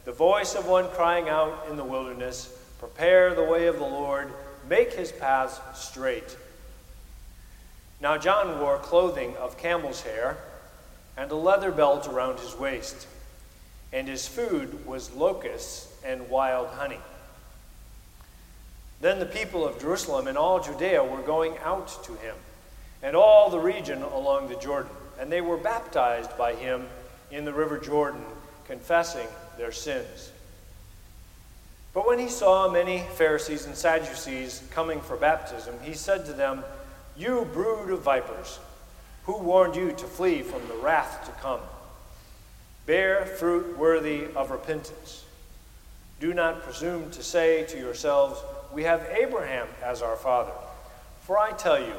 The 0.04 0.12
voice 0.12 0.54
of 0.54 0.66
one 0.66 0.88
crying 0.88 1.28
out 1.28 1.66
in 1.70 1.76
the 1.76 1.84
wilderness, 1.84 2.54
Prepare 2.78 3.34
the 3.34 3.44
way 3.44 3.66
of 3.66 3.76
the 3.76 3.82
Lord, 3.82 4.30
make 4.68 4.92
his 4.92 5.10
paths 5.10 5.60
straight. 5.74 6.36
Now 8.00 8.18
John 8.18 8.60
wore 8.60 8.78
clothing 8.78 9.36
of 9.36 9.56
camel's 9.56 10.02
hair 10.02 10.36
and 11.16 11.30
a 11.30 11.36
leather 11.36 11.70
belt 11.70 12.06
around 12.06 12.40
his 12.40 12.54
waist, 12.54 13.06
and 13.92 14.06
his 14.06 14.28
food 14.28 14.84
was 14.84 15.12
locusts 15.12 15.88
and 16.04 16.28
wild 16.28 16.68
honey. 16.68 17.00
Then 19.00 19.18
the 19.18 19.26
people 19.26 19.66
of 19.66 19.80
Jerusalem 19.80 20.26
and 20.26 20.36
all 20.36 20.60
Judea 20.60 21.02
were 21.04 21.22
going 21.22 21.56
out 21.58 22.04
to 22.04 22.12
him, 22.14 22.34
and 23.02 23.16
all 23.16 23.48
the 23.48 23.58
region 23.58 24.02
along 24.02 24.48
the 24.48 24.56
Jordan 24.56 24.90
and 25.18 25.30
they 25.30 25.40
were 25.40 25.56
baptized 25.56 26.36
by 26.36 26.54
him 26.54 26.86
in 27.30 27.44
the 27.44 27.52
river 27.52 27.78
Jordan, 27.78 28.24
confessing 28.66 29.26
their 29.56 29.72
sins. 29.72 30.30
But 31.92 32.06
when 32.08 32.18
he 32.18 32.28
saw 32.28 32.70
many 32.70 33.04
Pharisees 33.14 33.66
and 33.66 33.76
Sadducees 33.76 34.62
coming 34.70 35.00
for 35.00 35.16
baptism, 35.16 35.74
he 35.82 35.94
said 35.94 36.26
to 36.26 36.32
them, 36.32 36.64
You 37.16 37.46
brood 37.52 37.90
of 37.90 38.02
vipers, 38.02 38.58
who 39.24 39.38
warned 39.38 39.76
you 39.76 39.92
to 39.92 40.06
flee 40.06 40.42
from 40.42 40.66
the 40.66 40.74
wrath 40.74 41.24
to 41.26 41.30
come? 41.40 41.60
Bear 42.86 43.24
fruit 43.24 43.78
worthy 43.78 44.26
of 44.34 44.50
repentance. 44.50 45.24
Do 46.20 46.34
not 46.34 46.62
presume 46.62 47.10
to 47.12 47.22
say 47.22 47.64
to 47.64 47.78
yourselves, 47.78 48.42
We 48.72 48.82
have 48.82 49.06
Abraham 49.10 49.68
as 49.82 50.02
our 50.02 50.16
father. 50.16 50.52
For 51.22 51.38
I 51.38 51.52
tell 51.52 51.80
you, 51.80 51.94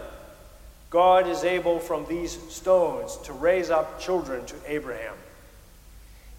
God 0.90 1.28
is 1.28 1.44
able 1.44 1.80
from 1.80 2.06
these 2.06 2.38
stones 2.54 3.18
to 3.24 3.34
raise 3.34 3.70
up 3.70 4.00
children 4.00 4.46
to 4.46 4.56
Abraham. 4.68 5.16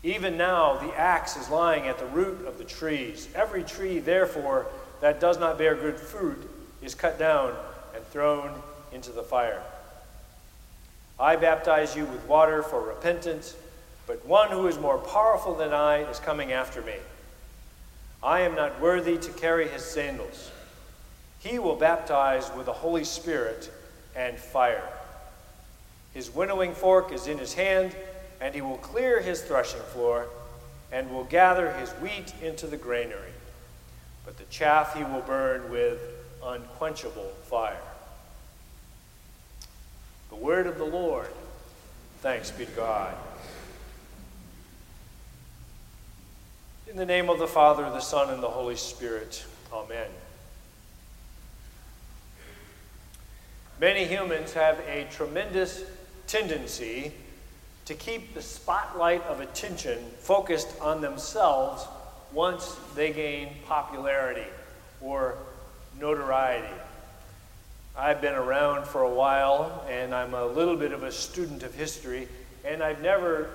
Even 0.07 0.37
now, 0.37 0.77
the 0.77 0.97
axe 0.97 1.37
is 1.37 1.51
lying 1.51 1.89
at 1.89 1.99
the 1.99 2.07
root 2.07 2.47
of 2.47 2.59
the 2.59 2.65
trees. 2.65 3.27
Every 3.35 3.65
tree, 3.65 3.99
therefore, 3.99 4.67
that 5.01 5.19
does 5.19 5.37
not 5.37 5.59
bear 5.59 5.75
good 5.75 5.99
fruit 5.99 6.49
is 6.81 6.95
cut 6.95 7.19
down 7.19 7.53
and 7.93 8.07
thrown 8.07 8.53
into 8.93 9.11
the 9.11 9.25
fire. 9.25 9.61
I 11.19 11.35
baptize 11.35 11.97
you 11.97 12.05
with 12.05 12.25
water 12.29 12.63
for 12.63 12.81
repentance, 12.81 13.57
but 14.07 14.25
one 14.25 14.51
who 14.51 14.69
is 14.69 14.79
more 14.79 14.99
powerful 14.99 15.57
than 15.57 15.73
I 15.73 16.09
is 16.09 16.21
coming 16.21 16.53
after 16.53 16.83
me. 16.83 16.95
I 18.23 18.43
am 18.43 18.55
not 18.55 18.81
worthy 18.81 19.19
to 19.19 19.33
carry 19.33 19.67
his 19.67 19.85
sandals. 19.85 20.53
He 21.41 21.59
will 21.59 21.75
baptize 21.75 22.49
with 22.57 22.67
the 22.67 22.73
Holy 22.73 23.03
Spirit 23.03 23.73
and 24.15 24.39
fire. 24.39 24.89
His 26.15 26.33
winnowing 26.33 26.75
fork 26.75 27.11
is 27.11 27.27
in 27.27 27.39
his 27.39 27.55
hand, 27.55 27.97
and 28.41 28.55
he 28.55 28.61
will 28.61 28.79
clear 28.79 29.21
his 29.21 29.43
threshing 29.43 29.81
floor 29.81 30.29
and 30.93 31.11
will 31.11 31.25
gather 31.25 31.73
his 31.73 31.91
wheat 31.93 32.33
into 32.43 32.67
the 32.67 32.77
granary. 32.77 33.33
But 34.25 34.39
the 34.39 34.45
chaff 34.45 34.95
he 34.95 35.05
will 35.05 35.23
burn 35.23 35.71
with 35.71 35.99
unquenchable 36.43 37.33
fire. 37.45 37.77
The 40.31 40.37
word 40.37 40.67
of 40.67 40.79
the 40.79 40.85
Lord. 40.85 41.29
Thanks 42.21 42.51
be 42.51 42.67
to 42.67 42.73
God. 42.73 43.15
In 46.89 46.97
the 46.97 47.07
name 47.07 47.29
of 47.29 47.39
the 47.39 47.47
Father, 47.47 47.83
the 47.85 48.01
Son, 48.01 48.31
and 48.31 48.43
the 48.43 48.49
Holy 48.49 48.77
Spirit. 48.77 49.45
Amen. 49.73 50.09
Many 53.81 54.07
humans 54.07 54.55
have 54.55 54.79
a 54.89 55.07
tremendous 55.11 55.83
tendency 56.27 57.13
to 57.87 57.95
keep 57.95 58.35
the 58.35 58.43
spotlight 58.43 59.25
of 59.27 59.41
attention 59.41 59.99
focused 60.19 60.69
on 60.81 61.01
themselves 61.01 61.87
once 62.33 62.77
they 62.95 63.13
gain 63.13 63.49
popularity 63.67 64.47
or 65.01 65.39
notoriety. 65.99 66.75
I've 67.97 68.21
been 68.21 68.35
around 68.35 68.87
for 68.87 69.03
a 69.03 69.11
while 69.11 69.85
and 69.89 70.15
I'm 70.15 70.35
a 70.35 70.45
little 70.45 70.77
bit 70.77 70.93
of 70.93 71.03
a 71.03 71.13
student 71.13 71.63
of 71.63 71.75
history, 71.75 72.29
and 72.65 72.83
I've 72.83 73.01
never 73.01 73.49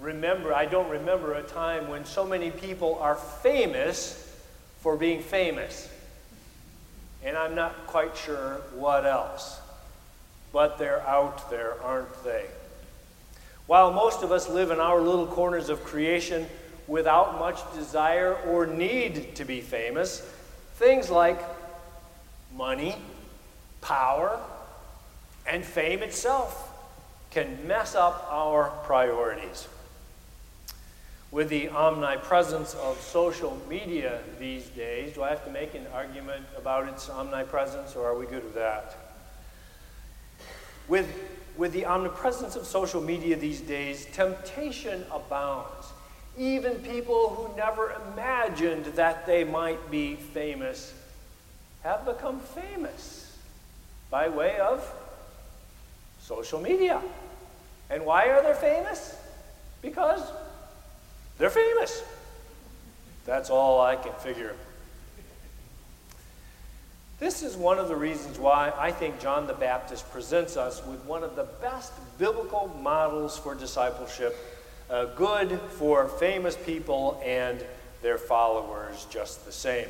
remember, 0.00 0.52
I 0.52 0.66
don't 0.66 0.90
remember 0.90 1.34
a 1.34 1.42
time 1.42 1.88
when 1.88 2.04
so 2.04 2.26
many 2.26 2.50
people 2.50 2.96
are 2.96 3.14
famous 3.14 4.26
for 4.80 4.96
being 4.96 5.22
famous. 5.22 5.88
And 7.22 7.36
I'm 7.36 7.54
not 7.54 7.86
quite 7.86 8.16
sure 8.16 8.62
what 8.74 9.06
else. 9.06 9.60
But 10.52 10.78
they're 10.78 11.06
out 11.06 11.50
there, 11.50 11.80
aren't 11.82 12.24
they? 12.24 12.46
While 13.70 13.92
most 13.92 14.24
of 14.24 14.32
us 14.32 14.48
live 14.48 14.72
in 14.72 14.80
our 14.80 15.00
little 15.00 15.28
corners 15.28 15.68
of 15.68 15.84
creation 15.84 16.48
without 16.88 17.38
much 17.38 17.60
desire 17.72 18.34
or 18.34 18.66
need 18.66 19.36
to 19.36 19.44
be 19.44 19.60
famous, 19.60 20.28
things 20.74 21.08
like 21.08 21.40
money, 22.52 22.96
power, 23.80 24.40
and 25.46 25.64
fame 25.64 26.02
itself 26.02 26.68
can 27.30 27.64
mess 27.68 27.94
up 27.94 28.26
our 28.28 28.70
priorities. 28.86 29.68
With 31.30 31.48
the 31.48 31.68
omnipresence 31.68 32.74
of 32.74 33.00
social 33.00 33.56
media 33.68 34.18
these 34.40 34.66
days, 34.70 35.14
do 35.14 35.22
I 35.22 35.28
have 35.28 35.44
to 35.44 35.50
make 35.52 35.76
an 35.76 35.86
argument 35.94 36.44
about 36.56 36.88
its 36.88 37.08
omnipresence 37.08 37.94
or 37.94 38.04
are 38.04 38.18
we 38.18 38.26
good 38.26 38.42
with 38.42 38.54
that? 38.54 38.96
With, 40.88 41.06
with 41.60 41.74
the 41.74 41.84
omnipresence 41.84 42.56
of 42.56 42.64
social 42.66 43.02
media 43.02 43.36
these 43.36 43.60
days, 43.60 44.06
temptation 44.14 45.04
abounds. 45.12 45.92
Even 46.38 46.76
people 46.76 47.28
who 47.28 47.54
never 47.54 47.94
imagined 48.12 48.86
that 48.96 49.26
they 49.26 49.44
might 49.44 49.90
be 49.90 50.16
famous 50.16 50.94
have 51.82 52.06
become 52.06 52.40
famous 52.40 53.36
by 54.10 54.26
way 54.26 54.58
of 54.58 54.90
social 56.22 56.58
media. 56.58 56.98
And 57.90 58.06
why 58.06 58.30
are 58.30 58.42
they 58.42 58.58
famous? 58.58 59.14
Because 59.82 60.22
they're 61.36 61.50
famous. 61.50 62.02
That's 63.26 63.50
all 63.50 63.82
I 63.82 63.96
can 63.96 64.14
figure. 64.14 64.54
This 67.20 67.42
is 67.42 67.54
one 67.54 67.78
of 67.78 67.88
the 67.88 67.96
reasons 67.96 68.38
why 68.38 68.72
I 68.78 68.92
think 68.92 69.20
John 69.20 69.46
the 69.46 69.52
Baptist 69.52 70.10
presents 70.10 70.56
us 70.56 70.82
with 70.86 71.04
one 71.04 71.22
of 71.22 71.36
the 71.36 71.44
best 71.60 71.92
biblical 72.18 72.74
models 72.80 73.36
for 73.36 73.54
discipleship, 73.54 74.34
uh, 74.88 75.04
good 75.16 75.60
for 75.72 76.08
famous 76.08 76.56
people 76.56 77.20
and 77.22 77.62
their 78.00 78.16
followers 78.16 79.06
just 79.10 79.44
the 79.44 79.52
same. 79.52 79.86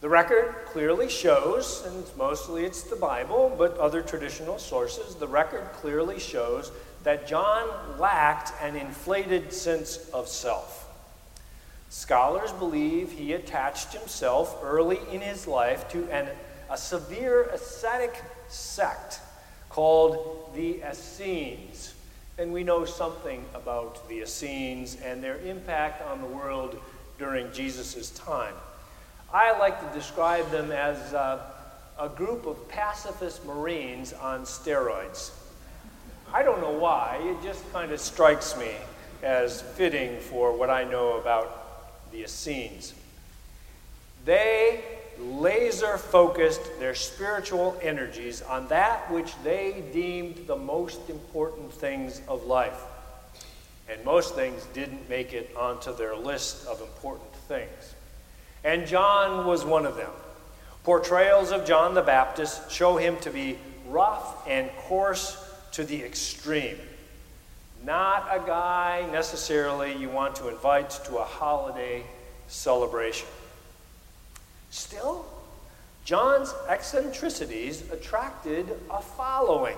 The 0.00 0.08
record 0.08 0.54
clearly 0.66 1.08
shows, 1.08 1.84
and 1.84 2.04
mostly 2.16 2.64
it's 2.64 2.84
the 2.84 2.94
Bible, 2.94 3.52
but 3.58 3.76
other 3.78 4.02
traditional 4.02 4.60
sources, 4.60 5.16
the 5.16 5.26
record 5.26 5.64
clearly 5.72 6.20
shows 6.20 6.70
that 7.02 7.26
John 7.26 7.68
lacked 7.98 8.52
an 8.62 8.76
inflated 8.76 9.52
sense 9.52 10.08
of 10.10 10.28
self. 10.28 10.85
Scholars 11.88 12.52
believe 12.52 13.12
he 13.12 13.32
attached 13.32 13.92
himself 13.92 14.58
early 14.62 14.98
in 15.12 15.20
his 15.20 15.46
life 15.46 15.88
to 15.90 16.10
an, 16.10 16.28
a 16.68 16.76
severe 16.76 17.44
ascetic 17.44 18.22
sect 18.48 19.20
called 19.70 20.50
the 20.54 20.82
Essenes. 20.82 21.94
And 22.38 22.52
we 22.52 22.64
know 22.64 22.84
something 22.84 23.44
about 23.54 24.08
the 24.08 24.22
Essenes 24.22 24.96
and 24.96 25.22
their 25.22 25.38
impact 25.38 26.02
on 26.02 26.20
the 26.20 26.26
world 26.26 26.78
during 27.18 27.50
Jesus' 27.52 28.10
time. 28.10 28.54
I 29.32 29.56
like 29.58 29.80
to 29.80 29.98
describe 29.98 30.50
them 30.50 30.70
as 30.70 31.14
uh, 31.14 31.40
a 31.98 32.08
group 32.08 32.46
of 32.46 32.68
pacifist 32.68 33.44
Marines 33.44 34.12
on 34.12 34.42
steroids. 34.42 35.30
I 36.32 36.42
don't 36.42 36.60
know 36.60 36.72
why, 36.72 37.20
it 37.22 37.42
just 37.42 37.70
kind 37.72 37.92
of 37.92 38.00
strikes 38.00 38.56
me 38.56 38.72
as 39.22 39.62
fitting 39.62 40.20
for 40.20 40.56
what 40.56 40.68
I 40.68 40.84
know 40.84 41.18
about 41.18 41.65
the 42.12 42.22
Essenes. 42.22 42.94
They 44.24 44.82
laser 45.18 45.96
focused 45.98 46.78
their 46.78 46.94
spiritual 46.94 47.78
energies 47.82 48.42
on 48.42 48.68
that 48.68 49.10
which 49.10 49.32
they 49.42 49.84
deemed 49.92 50.46
the 50.46 50.56
most 50.56 51.08
important 51.08 51.72
things 51.72 52.20
of 52.28 52.44
life. 52.44 52.80
And 53.88 54.04
most 54.04 54.34
things 54.34 54.66
didn't 54.74 55.08
make 55.08 55.32
it 55.32 55.54
onto 55.56 55.94
their 55.96 56.16
list 56.16 56.66
of 56.66 56.80
important 56.80 57.32
things. 57.48 57.94
And 58.64 58.86
John 58.86 59.46
was 59.46 59.64
one 59.64 59.86
of 59.86 59.96
them. 59.96 60.10
Portrayals 60.82 61.52
of 61.52 61.64
John 61.64 61.94
the 61.94 62.02
Baptist 62.02 62.70
show 62.70 62.96
him 62.96 63.16
to 63.18 63.30
be 63.30 63.58
rough 63.88 64.46
and 64.48 64.70
coarse 64.78 65.36
to 65.72 65.84
the 65.84 66.02
extreme. 66.02 66.78
Not 67.86 68.26
a 68.32 68.44
guy 68.44 69.08
necessarily 69.12 69.96
you 69.96 70.08
want 70.08 70.34
to 70.36 70.48
invite 70.48 70.90
to 71.04 71.18
a 71.18 71.24
holiday 71.24 72.02
celebration. 72.48 73.28
Still, 74.70 75.24
John's 76.04 76.52
eccentricities 76.68 77.88
attracted 77.92 78.66
a 78.90 79.00
following. 79.00 79.76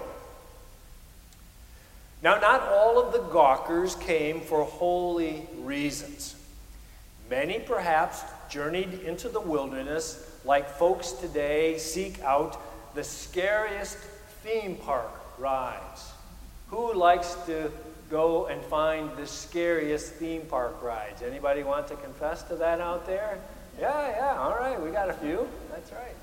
Now, 2.23 2.39
not 2.41 2.63
all 2.63 2.99
of 2.99 3.13
the 3.13 3.21
gawkers 3.31 3.95
came 3.97 4.41
for 4.41 4.65
holy 4.65 5.47
reasons. 5.59 6.35
Many 7.29 7.59
perhaps 7.59 8.23
journeyed 8.49 9.03
into 9.03 9.29
the 9.29 9.41
wilderness 9.41 10.27
like 10.47 10.71
folks 10.71 11.13
today 11.13 11.77
seek 11.77 12.23
out 12.23 12.59
the 12.95 13.05
scariest 13.05 13.99
theme 14.43 14.77
park 14.77 15.11
rides. 15.39 16.11
Who 16.69 16.95
likes 16.95 17.35
to 17.47 17.71
go 18.11 18.47
and 18.47 18.63
find 18.65 19.11
the 19.17 19.27
scariest 19.27 20.15
theme 20.15 20.43
park 20.43 20.83
rides? 20.83 21.23
Anybody 21.23 21.63
want 21.63 21.89
to 21.89 21.97
confess 21.97 22.43
to 22.45 22.57
that 22.57 22.81
out 22.81 23.07
there? 23.07 23.39
Yeah, 23.81 24.09
yeah, 24.11 24.39
all 24.39 24.57
right, 24.57 24.81
we 24.81 24.91
got 24.91 25.09
a 25.09 25.15
few. 25.15 25.49
That's 25.71 25.93
right. 25.93 26.15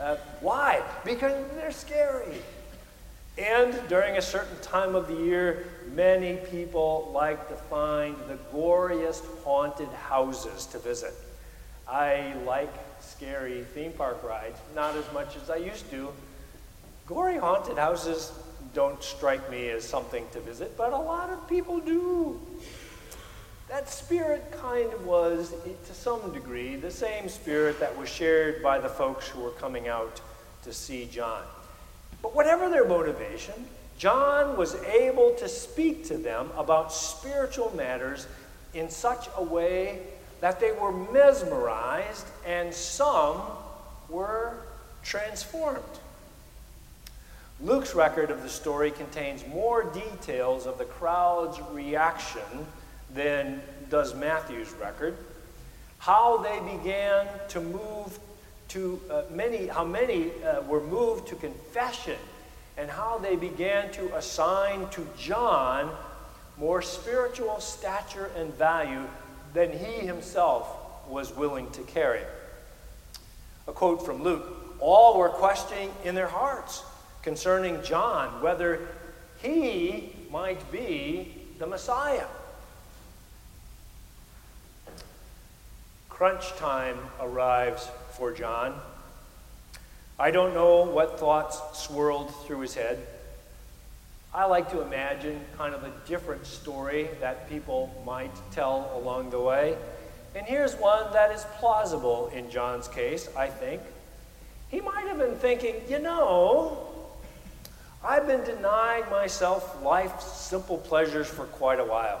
Uh, 0.00 0.16
why? 0.40 0.82
Because 1.04 1.32
they're 1.54 1.70
scary. 1.70 2.36
And 3.38 3.78
during 3.88 4.16
a 4.16 4.22
certain 4.22 4.58
time 4.60 4.94
of 4.94 5.08
the 5.08 5.14
year, 5.14 5.66
many 5.94 6.36
people 6.50 7.10
like 7.14 7.48
to 7.48 7.54
find 7.54 8.16
the 8.28 8.36
goriest 8.52 9.22
haunted 9.42 9.88
houses 9.88 10.66
to 10.66 10.78
visit. 10.78 11.14
I 11.88 12.34
like 12.44 12.72
scary 13.00 13.64
theme 13.74 13.92
park 13.92 14.22
rides, 14.22 14.58
not 14.74 14.96
as 14.96 15.10
much 15.12 15.36
as 15.36 15.50
I 15.50 15.56
used 15.56 15.90
to, 15.90 16.12
Gory 17.06 17.36
haunted 17.36 17.78
houses 17.78 18.32
don't 18.74 19.02
strike 19.02 19.50
me 19.50 19.68
as 19.70 19.84
something 19.84 20.24
to 20.32 20.40
visit, 20.40 20.76
but 20.76 20.92
a 20.92 20.98
lot 20.98 21.30
of 21.30 21.48
people 21.48 21.80
do. 21.80 22.40
That 23.68 23.88
spirit 23.88 24.52
kind 24.60 24.92
of 24.92 25.06
was, 25.06 25.54
to 25.86 25.94
some 25.94 26.32
degree, 26.32 26.76
the 26.76 26.90
same 26.90 27.28
spirit 27.28 27.80
that 27.80 27.96
was 27.96 28.08
shared 28.08 28.62
by 28.62 28.78
the 28.78 28.88
folks 28.88 29.28
who 29.28 29.40
were 29.40 29.50
coming 29.52 29.88
out 29.88 30.20
to 30.64 30.72
see 30.72 31.06
John. 31.06 31.42
But 32.20 32.34
whatever 32.34 32.68
their 32.68 32.86
motivation, 32.86 33.54
John 33.98 34.56
was 34.56 34.74
able 34.84 35.34
to 35.36 35.48
speak 35.48 36.04
to 36.06 36.16
them 36.16 36.50
about 36.56 36.92
spiritual 36.92 37.72
matters 37.74 38.26
in 38.74 38.90
such 38.90 39.28
a 39.36 39.42
way 39.42 40.00
that 40.40 40.60
they 40.60 40.72
were 40.72 40.92
mesmerized 40.92 42.26
and 42.46 42.74
some 42.74 43.40
were 44.08 44.58
transformed. 45.02 45.82
Luke's 47.62 47.94
record 47.94 48.32
of 48.32 48.42
the 48.42 48.48
story 48.48 48.90
contains 48.90 49.46
more 49.46 49.84
details 49.84 50.66
of 50.66 50.78
the 50.78 50.84
crowd's 50.84 51.60
reaction 51.70 52.66
than 53.14 53.62
does 53.88 54.16
Matthew's 54.16 54.72
record. 54.72 55.16
How 55.98 56.38
they 56.38 56.58
began 56.76 57.28
to 57.50 57.60
move 57.60 58.18
to 58.68 59.00
uh, 59.08 59.22
many, 59.30 59.68
how 59.68 59.84
many 59.84 60.32
uh, 60.42 60.62
were 60.62 60.80
moved 60.80 61.28
to 61.28 61.36
confession, 61.36 62.16
and 62.76 62.90
how 62.90 63.18
they 63.18 63.36
began 63.36 63.92
to 63.92 64.12
assign 64.16 64.88
to 64.88 65.06
John 65.16 65.88
more 66.58 66.82
spiritual 66.82 67.60
stature 67.60 68.32
and 68.36 68.52
value 68.54 69.04
than 69.54 69.70
he 69.70 70.04
himself 70.04 70.66
was 71.08 71.32
willing 71.36 71.70
to 71.70 71.82
carry. 71.82 72.22
A 73.68 73.72
quote 73.72 74.04
from 74.04 74.24
Luke 74.24 74.48
All 74.80 75.16
were 75.16 75.28
questioning 75.28 75.92
in 76.04 76.16
their 76.16 76.26
hearts 76.26 76.82
concerning 77.22 77.82
John 77.82 78.42
whether 78.42 78.88
he 79.42 80.14
might 80.30 80.70
be 80.70 81.34
the 81.58 81.66
Messiah. 81.66 82.26
Crunch 86.08 86.54
time 86.56 86.98
arrives 87.20 87.88
for 88.12 88.32
John. 88.32 88.78
I 90.18 90.30
don't 90.30 90.54
know 90.54 90.84
what 90.84 91.18
thoughts 91.18 91.60
swirled 91.72 92.32
through 92.44 92.60
his 92.60 92.74
head. 92.74 93.06
I 94.34 94.44
like 94.46 94.70
to 94.70 94.80
imagine 94.82 95.40
kind 95.58 95.74
of 95.74 95.84
a 95.84 95.92
different 96.06 96.46
story 96.46 97.08
that 97.20 97.50
people 97.50 98.02
might 98.06 98.30
tell 98.52 98.90
along 98.94 99.30
the 99.30 99.40
way. 99.40 99.76
And 100.34 100.46
here's 100.46 100.74
one 100.76 101.12
that 101.12 101.32
is 101.32 101.44
plausible 101.58 102.30
in 102.34 102.50
John's 102.50 102.88
case, 102.88 103.28
I 103.36 103.48
think. 103.48 103.82
He 104.68 104.80
might 104.80 105.06
have 105.06 105.18
been 105.18 105.36
thinking, 105.36 105.74
you 105.88 105.98
know, 105.98 106.91
I've 108.04 108.26
been 108.26 108.42
denying 108.42 109.08
myself 109.10 109.80
life's 109.80 110.26
simple 110.26 110.76
pleasures 110.76 111.28
for 111.28 111.44
quite 111.44 111.78
a 111.78 111.84
while. 111.84 112.20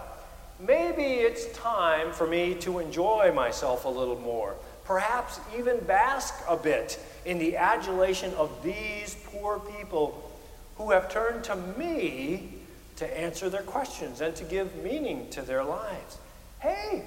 Maybe 0.60 1.02
it's 1.02 1.46
time 1.58 2.12
for 2.12 2.24
me 2.24 2.54
to 2.56 2.78
enjoy 2.78 3.32
myself 3.34 3.84
a 3.84 3.88
little 3.88 4.18
more. 4.20 4.54
Perhaps 4.84 5.40
even 5.58 5.78
bask 5.80 6.34
a 6.48 6.56
bit 6.56 7.00
in 7.24 7.38
the 7.38 7.56
adulation 7.56 8.32
of 8.34 8.62
these 8.62 9.16
poor 9.24 9.58
people 9.58 10.30
who 10.76 10.92
have 10.92 11.10
turned 11.10 11.42
to 11.44 11.56
me 11.56 12.54
to 12.96 13.18
answer 13.18 13.50
their 13.50 13.62
questions 13.62 14.20
and 14.20 14.36
to 14.36 14.44
give 14.44 14.76
meaning 14.84 15.28
to 15.30 15.42
their 15.42 15.64
lives. 15.64 16.18
Hey, 16.60 17.02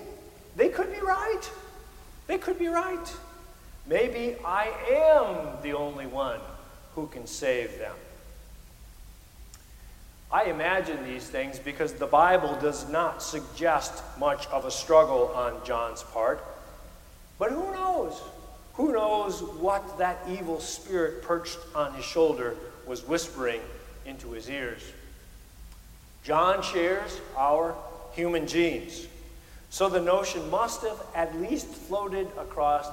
they 0.58 0.68
could 0.68 0.92
be 0.92 1.00
right. 1.00 1.50
They 2.28 2.38
could 2.38 2.60
be 2.60 2.68
right. 2.68 3.14
Maybe 3.88 4.36
I 4.44 4.70
am 4.92 5.62
the 5.64 5.74
only 5.74 6.08
one 6.08 6.42
who 6.94 7.08
can 7.08 7.26
save 7.26 7.78
them. 7.78 7.96
I 10.32 10.46
imagine 10.46 11.04
these 11.04 11.28
things 11.28 11.60
because 11.60 11.94
the 11.94 12.08
Bible 12.08 12.58
does 12.60 12.90
not 12.90 13.22
suggest 13.22 14.04
much 14.20 14.48
of 14.48 14.66
a 14.66 14.72
struggle 14.72 15.28
on 15.36 15.64
John's 15.66 16.04
part. 16.04 16.44
But 17.38 17.52
who 17.52 17.72
knows? 17.72 18.22
Who 18.74 18.92
knows 18.92 19.42
what 19.42 19.98
that 20.00 20.18
evil 20.30 20.60
spirit 20.60 21.24
perched 21.24 21.60
on 21.74 21.94
his 21.94 22.06
shoulder 22.06 22.56
was 22.86 23.08
whispering 23.08 23.62
into 24.06 24.32
his 24.32 24.50
ears? 24.50 24.82
John 26.24 26.62
shares 26.62 27.22
our 27.38 27.76
human 28.14 28.48
genes. 28.48 29.08
So 29.70 29.90
the 29.90 30.02
notion 30.02 30.50
must 30.50 30.82
have 30.82 31.02
at 31.14 31.40
least 31.40 31.68
floated 31.68 32.28
across 32.38 32.88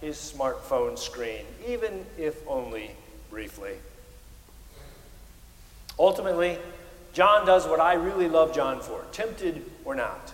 his 0.00 0.16
smartphone 0.16 0.98
screen, 0.98 1.44
even 1.66 2.06
if 2.16 2.46
only 2.48 2.92
briefly. 3.30 3.74
Ultimately, 6.00 6.56
John 7.12 7.44
does 7.44 7.66
what 7.66 7.78
I 7.78 7.92
really 7.92 8.26
love 8.26 8.54
John 8.54 8.80
for, 8.80 9.04
tempted 9.12 9.62
or 9.84 9.94
not. 9.94 10.32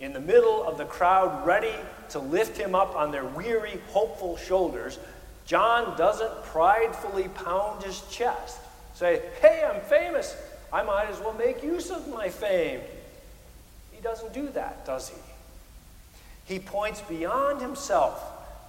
In 0.00 0.14
the 0.14 0.20
middle 0.20 0.64
of 0.64 0.78
the 0.78 0.86
crowd, 0.86 1.46
ready 1.46 1.74
to 2.08 2.18
lift 2.18 2.56
him 2.56 2.74
up 2.74 2.96
on 2.96 3.12
their 3.12 3.26
weary, 3.26 3.78
hopeful 3.88 4.38
shoulders, 4.38 4.98
John 5.44 5.98
doesn't 5.98 6.44
pridefully 6.44 7.28
pound 7.28 7.82
his 7.82 8.00
chest, 8.10 8.58
say, 8.94 9.20
Hey, 9.42 9.62
I'm 9.70 9.82
famous. 9.82 10.34
I 10.72 10.82
might 10.82 11.10
as 11.10 11.20
well 11.20 11.34
make 11.34 11.62
use 11.62 11.90
of 11.90 12.08
my 12.08 12.30
fame. 12.30 12.80
He 13.92 14.00
doesn't 14.00 14.32
do 14.32 14.48
that, 14.50 14.86
does 14.86 15.10
he? 15.10 16.54
He 16.54 16.58
points 16.58 17.02
beyond 17.02 17.60
himself 17.60 18.24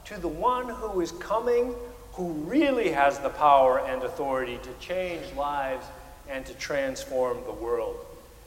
to 0.06 0.20
the 0.20 0.28
one 0.28 0.68
who 0.68 1.00
is 1.00 1.14
coming, 1.14 1.74
who 2.14 2.34
really 2.34 2.92
has 2.92 3.20
the 3.20 3.30
power 3.30 3.80
and 3.80 4.04
authority 4.04 4.60
to 4.64 4.86
change 4.86 5.24
lives 5.38 5.86
and 6.32 6.46
to 6.46 6.54
transform 6.54 7.44
the 7.46 7.52
world. 7.52 7.98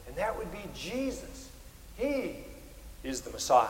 And 0.08 0.16
that 0.16 0.36
would 0.36 0.50
be 0.50 0.62
Jesus. 0.74 1.50
He 1.96 2.36
is 3.02 3.20
the 3.20 3.30
Messiah. 3.30 3.68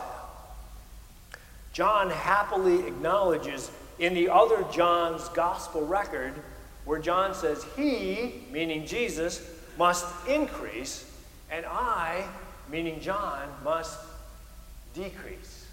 John 1.72 2.09
happily 2.11 2.87
acknowledges 2.87 3.70
in 3.98 4.14
the 4.14 4.29
other 4.29 4.64
John's 4.72 5.29
gospel 5.31 5.85
record 5.85 6.33
where 6.85 7.00
John 7.00 7.35
says, 7.35 7.64
He, 7.77 8.44
meaning 8.53 8.87
Jesus, 8.87 9.42
must 9.77 10.07
increase, 10.29 11.11
and 11.50 11.66
I, 11.66 12.24
meaning 12.70 13.00
John, 13.00 13.48
must 13.64 13.98
decrease. 14.94 15.66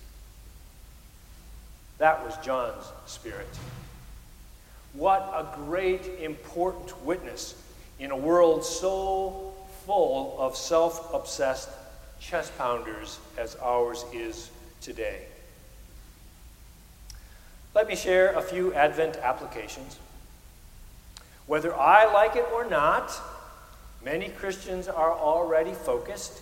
That 1.99 2.25
was 2.25 2.35
John's 2.43 2.85
spirit. 3.05 3.47
What 4.93 5.21
a 5.21 5.55
great, 5.55 6.05
important 6.19 6.99
witness 7.05 7.53
in 8.01 8.09
a 8.09 8.17
world 8.17 8.65
so 8.65 9.53
full 9.85 10.35
of 10.39 10.57
self 10.57 11.13
obsessed 11.13 11.69
chest 12.19 12.51
pounders 12.57 13.19
as 13.37 13.55
ours 13.61 14.03
is 14.11 14.49
today. 14.81 15.21
Let 17.75 17.87
me 17.87 17.95
share 17.95 18.33
a 18.33 18.41
few 18.41 18.73
Advent 18.73 19.17
applications. 19.17 19.99
Whether 21.45 21.75
I 21.75 22.11
like 22.11 22.35
it 22.35 22.45
or 22.51 22.65
not, 22.65 23.11
many 24.03 24.29
Christians 24.29 24.87
are 24.87 25.11
already 25.11 25.73
focused 25.73 26.41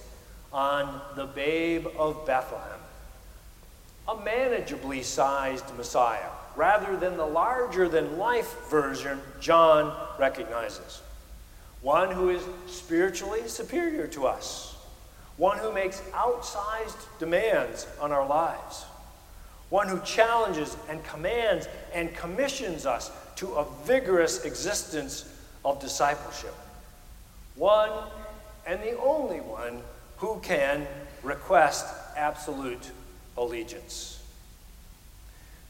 on 0.53 1.01
the 1.17 1.25
babe 1.25 1.87
of 1.97 2.25
Bethlehem, 2.25 2.79
a 4.07 4.15
manageably 4.15 5.03
sized 5.03 5.65
Messiah, 5.75 6.29
rather 6.55 6.95
than 6.95 7.17
the 7.17 7.25
larger 7.25 7.89
than 7.89 8.17
life 8.17 8.69
version 8.69 9.19
John 9.41 9.93
recognizes 10.17 11.01
one 11.81 12.11
who 12.11 12.29
is 12.29 12.43
spiritually 12.67 13.47
superior 13.47 14.07
to 14.07 14.27
us, 14.27 14.75
one 15.37 15.57
who 15.57 15.71
makes 15.71 16.01
outsized 16.11 16.97
demands 17.19 17.87
on 18.01 18.11
our 18.11 18.27
lives, 18.27 18.83
one 19.69 19.87
who 19.87 19.99
challenges 20.01 20.75
and 20.89 21.03
commands 21.05 21.67
and 21.93 22.13
commissions 22.15 22.85
us 22.85 23.11
to 23.37 23.47
a 23.53 23.65
vigorous 23.85 24.43
existence 24.43 25.33
of 25.63 25.79
discipleship, 25.79 26.53
one 27.55 27.91
and 28.67 28.81
the 28.81 28.97
only 28.99 29.39
one 29.39 29.81
who 30.17 30.39
can 30.41 30.85
request 31.23 31.85
absolute 32.17 32.91
allegiance. 33.37 34.21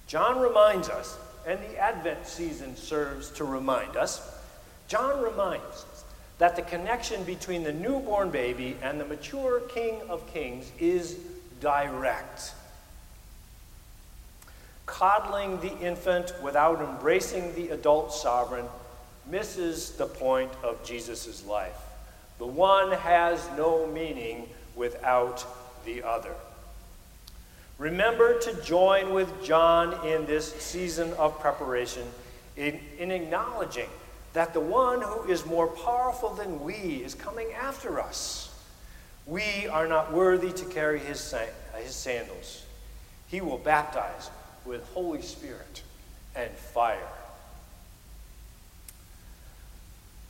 John 0.08 0.40
reminds 0.40 0.90
us, 0.90 1.18
and 1.46 1.60
the 1.60 1.78
Advent 1.78 2.26
season 2.26 2.76
serves 2.76 3.30
to 3.32 3.44
remind 3.44 3.96
us, 3.96 4.22
John 4.88 5.22
reminds 5.22 5.86
that 6.40 6.56
the 6.56 6.62
connection 6.64 7.24
between 7.26 7.64
the 7.64 7.74
newborn 7.74 8.32
baby 8.32 8.76
and 8.82 9.00
the 9.00 9.06
mature 9.06 9.60
King 9.70 10.02
of 10.10 10.26
Kings 10.34 10.72
is 10.80 11.18
direct. 11.62 12.54
Coddling 14.86 15.60
the 15.60 15.78
infant 15.80 16.34
without 16.42 16.82
embracing 16.82 17.54
the 17.54 17.70
adult 17.70 18.14
sovereign 18.14 18.66
misses 19.30 19.92
the 19.92 20.06
point 20.06 20.52
of 20.64 20.84
Jesus' 20.84 21.46
life. 21.46 21.78
The 22.40 22.48
one 22.48 22.94
has 22.94 23.48
no 23.58 23.86
meaning 23.88 24.48
without 24.76 25.46
the 25.86 26.02
other. 26.04 26.34
Remember 27.78 28.40
to 28.40 28.62
join 28.64 29.14
with 29.14 29.44
John 29.44 30.08
in 30.08 30.26
this 30.26 30.54
season 30.56 31.14
of 31.14 31.40
preparation 31.40 32.08
in, 32.56 32.80
in 32.98 33.12
acknowledging 33.12 33.90
that 34.34 34.54
the 34.54 34.60
one 34.60 35.02
who 35.02 35.24
is 35.24 35.46
more 35.46 35.68
powerful 35.68 36.30
than 36.30 36.64
we 36.64 36.74
is 36.74 37.16
coming 37.16 37.52
after 37.54 38.00
us. 38.00 38.54
We 39.26 39.68
are 39.68 39.88
not 39.88 40.14
worthy 40.14 40.52
to 40.52 40.66
carry 40.66 41.00
his, 41.00 41.34
his 41.76 41.96
sandals. 41.96 42.64
He 43.28 43.42
will 43.42 43.58
baptize 43.58 44.30
with 44.66 44.88
Holy 44.94 45.22
Spirit 45.22 45.84
and 46.36 46.52
fire. 46.52 47.08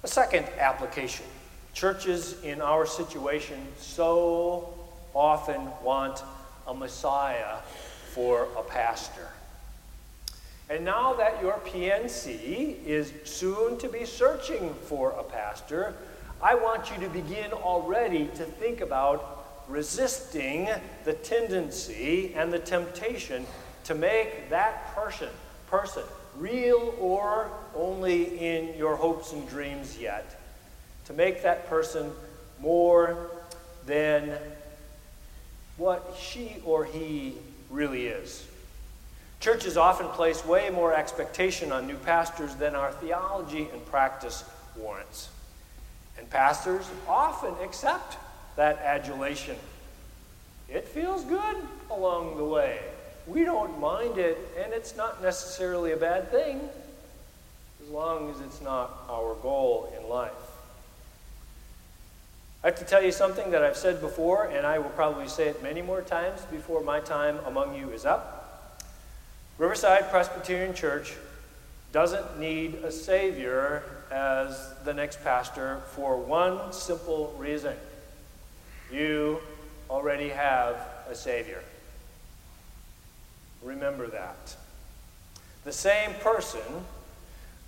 A 0.03 0.07
second 0.07 0.45
application 0.57 1.25
churches 1.73 2.41
in 2.43 2.61
our 2.61 2.85
situation 2.85 3.57
so 3.77 4.73
often 5.13 5.61
want 5.83 6.21
a 6.67 6.73
Messiah 6.73 7.57
for 8.13 8.47
a 8.57 8.63
pastor. 8.63 9.27
And 10.69 10.85
now 10.85 11.13
that 11.13 11.41
your 11.41 11.53
PNC 11.65 12.85
is 12.85 13.11
soon 13.23 13.79
to 13.79 13.89
be 13.89 14.05
searching 14.05 14.75
for 14.83 15.11
a 15.11 15.23
pastor, 15.23 15.95
I 16.43 16.53
want 16.53 16.91
you 16.91 16.97
to 16.97 17.09
begin 17.09 17.51
already 17.51 18.27
to 18.35 18.43
think 18.43 18.81
about 18.81 19.63
resisting 19.67 20.69
the 21.05 21.13
tendency 21.13 22.33
and 22.35 22.53
the 22.53 22.59
temptation 22.59 23.47
to 23.85 23.95
make 23.95 24.49
that 24.51 24.93
person, 24.93 25.29
person 25.67 26.03
real 26.37 26.95
or 26.99 27.49
only 27.75 28.37
in 28.39 28.77
your 28.77 28.95
hopes 28.95 29.33
and 29.33 29.49
dreams 29.49 29.97
yet, 29.99 30.39
to 31.05 31.13
make 31.13 31.41
that 31.41 31.67
person 31.67 32.11
more 32.59 33.31
than 33.87 34.37
what 35.77 36.15
she 36.19 36.57
or 36.63 36.85
he 36.85 37.33
really 37.71 38.05
is. 38.05 38.48
Churches 39.39 39.77
often 39.77 40.07
place 40.07 40.45
way 40.45 40.69
more 40.69 40.93
expectation 40.93 41.71
on 41.71 41.87
new 41.87 41.95
pastors 41.95 42.55
than 42.55 42.75
our 42.75 42.91
theology 42.91 43.69
and 43.71 43.85
practice 43.85 44.43
warrants. 44.75 45.29
And 46.17 46.29
pastors 46.29 46.89
often 47.07 47.53
accept 47.63 48.17
that 48.57 48.79
adulation. 48.79 49.55
It 50.67 50.87
feels 50.87 51.23
good 51.23 51.55
along 51.89 52.37
the 52.37 52.43
way. 52.43 52.79
We 53.27 53.45
don't 53.45 53.79
mind 53.79 54.17
it, 54.17 54.37
and 54.61 54.73
it's 54.73 54.97
not 54.97 55.23
necessarily 55.23 55.93
a 55.93 55.97
bad 55.97 56.29
thing 56.31 56.59
as 57.81 57.89
long 57.89 58.29
as 58.29 58.41
it's 58.41 58.61
not 58.61 59.05
our 59.09 59.35
goal 59.35 59.93
in 59.97 60.09
life. 60.09 60.31
I 62.61 62.67
have 62.67 62.79
to 62.79 62.85
tell 62.85 63.01
you 63.01 63.13
something 63.13 63.51
that 63.51 63.63
I've 63.63 63.77
said 63.77 64.01
before, 64.01 64.45
and 64.47 64.67
I 64.67 64.79
will 64.79 64.89
probably 64.89 65.29
say 65.29 65.47
it 65.47 65.63
many 65.63 65.81
more 65.81 66.01
times 66.01 66.41
before 66.51 66.83
my 66.83 66.99
time 66.99 67.39
among 67.45 67.75
you 67.75 67.89
is 67.91 68.05
up. 68.05 68.38
Riverside 69.59 70.09
Presbyterian 70.09 70.73
Church 70.73 71.15
doesn't 71.91 72.39
need 72.39 72.75
a 72.75 72.91
Savior 72.93 73.83
as 74.09 74.73
the 74.85 74.93
next 74.93 75.21
pastor 75.21 75.81
for 75.91 76.15
one 76.15 76.71
simple 76.71 77.35
reason 77.37 77.75
you 78.89 79.39
already 79.89 80.29
have 80.29 80.77
a 81.09 81.13
Savior. 81.13 81.61
Remember 83.61 84.07
that. 84.07 84.55
The 85.65 85.73
same 85.73 86.13
person 86.21 86.61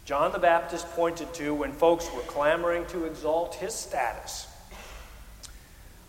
John 0.05 0.31
the 0.31 0.39
Baptist 0.39 0.87
pointed 0.91 1.33
to 1.33 1.53
when 1.53 1.73
folks 1.73 2.09
were 2.15 2.21
clamoring 2.21 2.85
to 2.87 3.03
exalt 3.03 3.55
his 3.55 3.73
status 3.75 4.47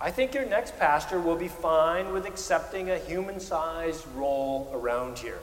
I 0.01 0.13
think 0.13 0.33
your 0.33 0.47
next 0.47 0.79
pastor 0.79 1.21
will 1.21 1.37
be 1.37 1.49
fine 1.49 2.13
with 2.13 2.25
accepting 2.25 2.91
a 2.91 2.99
human 2.99 3.39
sized 3.39 4.05
role 4.15 4.71
around 4.75 5.19
here. 5.19 5.39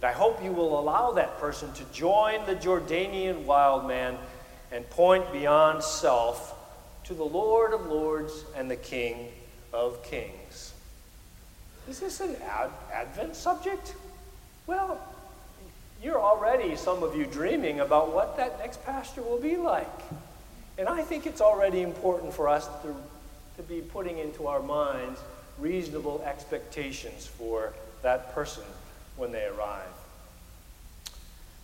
And 0.00 0.08
I 0.08 0.12
hope 0.12 0.42
you 0.42 0.52
will 0.52 0.78
allow 0.78 1.12
that 1.12 1.38
person 1.38 1.72
to 1.74 1.84
join 1.92 2.44
the 2.46 2.54
Jordanian 2.54 3.44
wild 3.44 3.86
man 3.86 4.16
and 4.70 4.88
point 4.90 5.32
beyond 5.32 5.82
self 5.82 6.54
to 7.04 7.14
the 7.14 7.24
Lord 7.24 7.72
of 7.72 7.86
Lords 7.86 8.44
and 8.56 8.70
the 8.70 8.76
King 8.76 9.28
of 9.72 10.02
Kings. 10.04 10.74
Is 11.88 12.00
this 12.00 12.20
an 12.20 12.36
ad- 12.48 12.70
Advent 12.92 13.34
subject? 13.34 13.94
Well, 14.66 15.00
you're 16.02 16.20
already, 16.20 16.76
some 16.76 17.02
of 17.02 17.16
you, 17.16 17.26
dreaming 17.26 17.80
about 17.80 18.12
what 18.12 18.36
that 18.36 18.58
next 18.58 18.84
pastor 18.84 19.22
will 19.22 19.40
be 19.40 19.56
like. 19.56 19.86
And 20.76 20.88
I 20.88 21.02
think 21.02 21.26
it's 21.26 21.40
already 21.40 21.82
important 21.82 22.32
for 22.32 22.48
us 22.48 22.66
to 22.82 22.94
to 23.58 23.62
be 23.64 23.80
putting 23.80 24.18
into 24.18 24.46
our 24.46 24.62
minds 24.62 25.20
reasonable 25.58 26.22
expectations 26.24 27.26
for 27.26 27.74
that 28.02 28.32
person 28.32 28.62
when 29.18 29.32
they 29.32 29.44
arrive. 29.44 29.88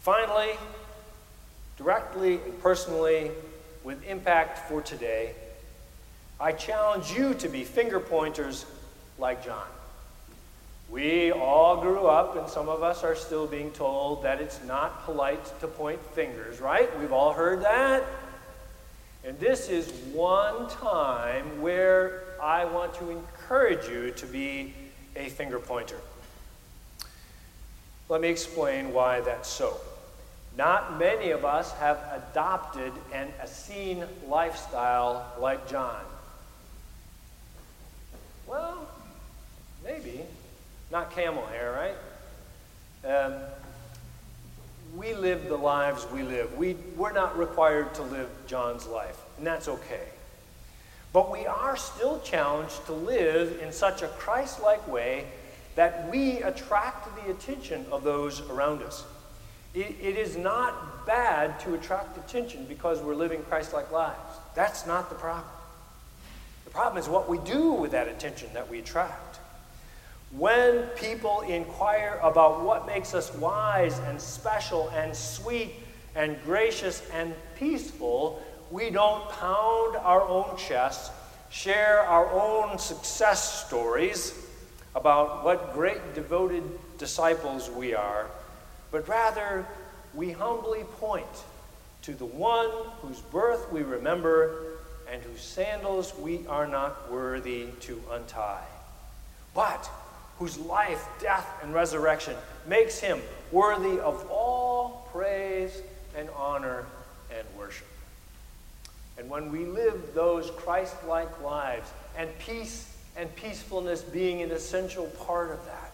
Finally, 0.01 0.51
directly 1.79 2.35
and 2.45 2.61
personally, 2.61 3.31
with 3.85 4.05
impact 4.05 4.69
for 4.69 4.83
today, 4.83 5.35
I 6.41 6.53
challenge 6.53 7.13
you 7.13 7.35
to 7.35 7.49
be 7.49 7.65
finger 7.65 8.01
pointers 8.01 8.67
like 9.19 9.45
John. 9.45 9.67
We 10.91 11.33
all 11.33 11.81
grew 11.81 12.07
up, 12.07 12.37
and 12.37 12.49
some 12.49 12.69
of 12.69 12.83
us 12.83 13.03
are 13.03 13.15
still 13.15 13.47
being 13.47 13.71
told 13.71 14.23
that 14.25 14.41
it's 14.41 14.63
not 14.65 15.05
polite 15.05 15.45
to 15.61 15.67
point 15.67 16.01
fingers, 16.15 16.61
right? 16.61 16.99
We've 17.01 17.13
all 17.13 17.33
heard 17.33 17.63
that. 17.63 18.05
And 19.25 19.39
this 19.41 19.71
is 19.71 19.91
one 20.13 20.69
time 20.69 21.63
where 21.63 22.25
I 22.43 22.67
want 22.67 22.93
to 22.95 23.11
encourage 23.11 23.89
you 23.89 24.11
to 24.11 24.27
be 24.27 24.75
a 25.17 25.31
finger 25.31 25.59
pointer. 25.59 25.97
Let 28.09 28.21
me 28.21 28.29
explain 28.29 28.93
why 28.93 29.21
that's 29.21 29.49
so. 29.49 29.81
Not 30.57 30.99
many 30.99 31.31
of 31.31 31.45
us 31.45 31.73
have 31.73 31.99
adopted 32.13 32.93
an 33.13 33.29
Essene 33.43 34.05
lifestyle 34.29 35.27
like 35.41 35.69
John. 35.69 36.05
Well, 38.47 38.87
maybe. 39.83 40.21
Not 40.93 41.11
camel 41.11 41.45
hair, 41.47 41.97
right? 43.03 43.11
Um, 43.11 43.35
we 44.95 45.15
live 45.15 45.49
the 45.49 45.57
lives 45.57 46.07
we 46.13 46.23
live. 46.23 46.57
We, 46.57 46.77
we're 46.97 47.13
not 47.13 47.37
required 47.37 47.95
to 47.95 48.03
live 48.03 48.29
John's 48.47 48.87
life, 48.87 49.19
and 49.39 49.47
that's 49.47 49.67
okay. 49.67 50.07
But 51.13 51.33
we 51.33 51.47
are 51.47 51.77
still 51.77 52.21
challenged 52.21 52.87
to 52.87 52.93
live 52.93 53.61
in 53.61 53.73
such 53.73 54.03
a 54.03 54.09
Christ 54.09 54.63
like 54.63 54.87
way 54.87 55.27
that 55.75 56.11
we 56.11 56.39
attract 56.43 57.09
the 57.17 57.31
attention 57.31 57.87
of 57.91 58.05
those 58.05 58.41
around 58.49 58.83
us. 58.83 59.05
It, 59.75 59.97
it 60.01 60.17
is 60.17 60.37
not 60.37 61.05
bad 61.05 61.59
to 61.61 61.75
attract 61.75 62.17
attention 62.17 62.65
because 62.69 63.01
we're 63.01 63.17
living 63.17 63.43
Christ 63.43 63.73
like 63.73 63.91
lives. 63.91 64.39
That's 64.55 64.87
not 64.87 65.09
the 65.09 65.17
problem. 65.17 65.51
The 66.65 66.71
problem 66.71 67.03
is 67.03 67.09
what 67.09 67.29
we 67.29 67.39
do 67.39 67.73
with 67.73 67.91
that 67.91 68.07
attention 68.07 68.51
that 68.55 68.71
we 68.71 68.79
attract. 68.79 69.39
When 70.31 70.83
people 70.97 71.43
inquire 71.43 72.19
about 72.23 72.65
what 72.65 72.87
makes 72.87 73.15
us 73.15 73.35
wise 73.35 73.99
and 74.01 74.21
special 74.21 74.89
and 74.91 75.15
sweet 75.15 75.73
and 76.15 76.41
gracious 76.45 77.03
and 77.13 77.35
peaceful, 77.57 78.43
we 78.71 78.91
don't 78.91 79.29
pound 79.31 79.97
our 79.97 80.23
own 80.23 80.57
chests, 80.57 81.11
share 81.51 82.01
our 82.01 82.31
own 82.31 82.79
success 82.79 83.67
stories 83.67 84.44
about 84.95 85.45
what 85.45 85.73
great 85.73 86.15
devoted 86.15 86.63
disciples 86.99 87.71
we 87.71 87.95
are, 87.95 88.27
but 88.91 89.09
rather 89.09 89.67
we 90.15 90.31
humbly 90.31 90.85
point 91.01 91.27
to 92.03 92.13
the 92.13 92.25
one 92.25 92.71
whose 93.01 93.21
birth 93.21 93.73
we 93.73 93.83
remember 93.83 94.77
and 95.11 95.23
whose 95.23 95.41
sandals 95.41 96.17
we 96.19 96.47
are 96.47 96.67
not 96.67 97.11
worthy 97.11 97.67
to 97.81 98.01
untie. 98.13 98.65
But 99.55 99.89
whose 100.39 100.59
life, 100.59 101.07
death, 101.21 101.47
and 101.63 101.73
resurrection 101.73 102.35
makes 102.67 102.99
him 102.99 103.21
worthy 103.53 104.01
of 104.01 104.29
all 104.31 105.09
praise 105.13 105.83
and 106.17 106.29
honor 106.37 106.85
and 107.37 107.47
worship. 107.57 107.87
And 109.17 109.31
when 109.31 109.53
we 109.53 109.65
live 109.65 110.15
those 110.15 110.51
Christ 110.51 110.97
like 111.07 111.41
lives, 111.43 111.91
and 112.17 112.29
peace 112.41 112.94
and 113.17 113.35
peacefulness 113.37 114.03
being 114.03 114.43
an 114.43 114.51
essential 114.51 115.07
part 115.27 115.51
of 115.51 115.65
that, 115.67 115.93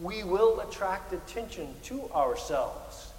we 0.00 0.24
will 0.24 0.60
attract 0.60 1.12
attention 1.12 1.68
to 1.84 2.10
ourselves. 2.12 3.10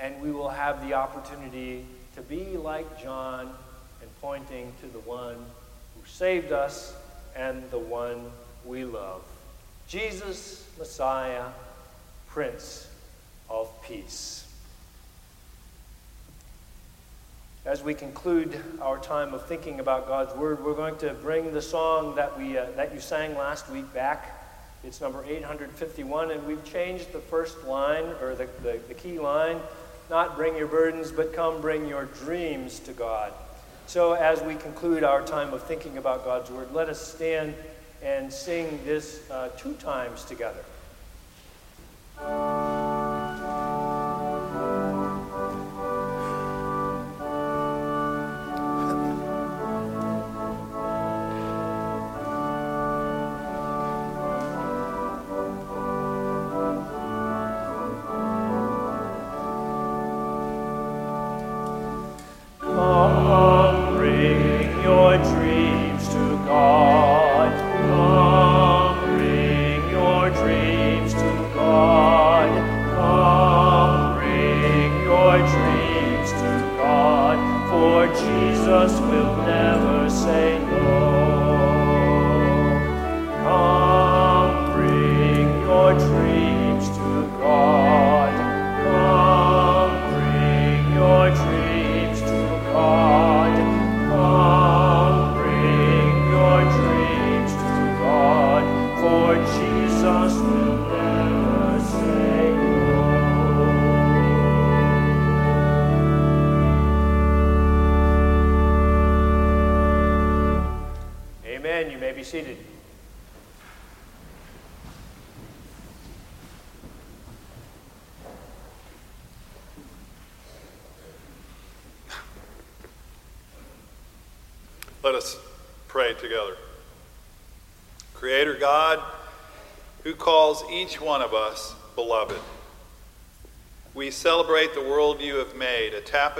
And 0.00 0.20
we 0.22 0.32
will 0.32 0.48
have 0.48 0.86
the 0.86 0.94
opportunity 0.94 1.84
to 2.14 2.22
be 2.22 2.56
like 2.56 3.02
John 3.02 3.52
and 4.00 4.10
pointing 4.20 4.72
to 4.80 4.86
the 4.86 5.00
one 5.00 5.34
who 5.34 6.08
saved 6.08 6.52
us 6.52 6.94
and 7.36 7.62
the 7.70 7.78
one 7.78 8.30
we 8.64 8.84
love. 8.84 9.22
Jesus, 9.88 10.66
Messiah, 10.78 11.46
Prince 12.28 12.88
of 13.48 13.70
Peace. 13.82 14.46
As 17.66 17.82
we 17.82 17.92
conclude 17.92 18.58
our 18.80 18.98
time 18.98 19.34
of 19.34 19.46
thinking 19.46 19.80
about 19.80 20.08
God's 20.08 20.34
Word, 20.34 20.64
we're 20.64 20.72
going 20.72 20.96
to 20.98 21.12
bring 21.12 21.52
the 21.52 21.60
song 21.60 22.14
that, 22.14 22.38
we, 22.38 22.56
uh, 22.56 22.64
that 22.74 22.94
you 22.94 23.00
sang 23.00 23.36
last 23.36 23.68
week 23.68 23.92
back. 23.92 24.42
It's 24.82 25.02
number 25.02 25.22
851, 25.22 26.30
and 26.30 26.46
we've 26.46 26.64
changed 26.64 27.12
the 27.12 27.18
first 27.18 27.62
line, 27.64 28.04
or 28.22 28.34
the, 28.34 28.48
the, 28.62 28.80
the 28.88 28.94
key 28.94 29.18
line, 29.18 29.58
not 30.08 30.36
bring 30.36 30.56
your 30.56 30.68
burdens, 30.68 31.12
but 31.12 31.34
come 31.34 31.60
bring 31.60 31.86
your 31.86 32.06
dreams 32.06 32.80
to 32.80 32.94
God. 32.94 33.30
So 33.86 34.14
as 34.14 34.40
we 34.40 34.54
conclude 34.54 35.04
our 35.04 35.20
time 35.20 35.52
of 35.52 35.62
thinking 35.64 35.98
about 35.98 36.24
God's 36.24 36.50
Word, 36.50 36.72
let 36.72 36.88
us 36.88 37.14
stand 37.14 37.54
and 38.02 38.32
sing 38.32 38.80
this 38.86 39.30
uh, 39.30 39.50
two 39.58 39.74
times 39.74 40.24
together. 40.24 40.64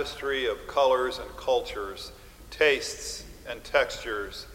Tapestry 0.01 0.47
of 0.47 0.67
colors 0.67 1.19
and 1.19 1.29
cultures, 1.37 2.11
tastes 2.51 3.23
and 3.47 3.63
textures 3.63 4.47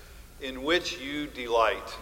in 0.42 0.64
which 0.64 1.00
you 1.00 1.28
delight. 1.28 1.96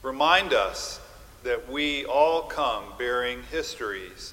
Remind 0.00 0.52
us 0.52 1.00
that 1.42 1.68
we 1.68 2.04
all 2.04 2.42
come 2.42 2.84
bearing 2.98 3.42
histories, 3.50 4.32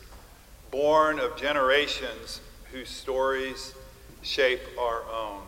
born 0.70 1.20
of 1.20 1.36
generations 1.36 2.40
whose 2.72 2.88
stories 2.88 3.74
shape 4.22 4.62
our 4.80 5.02
own. 5.12 5.42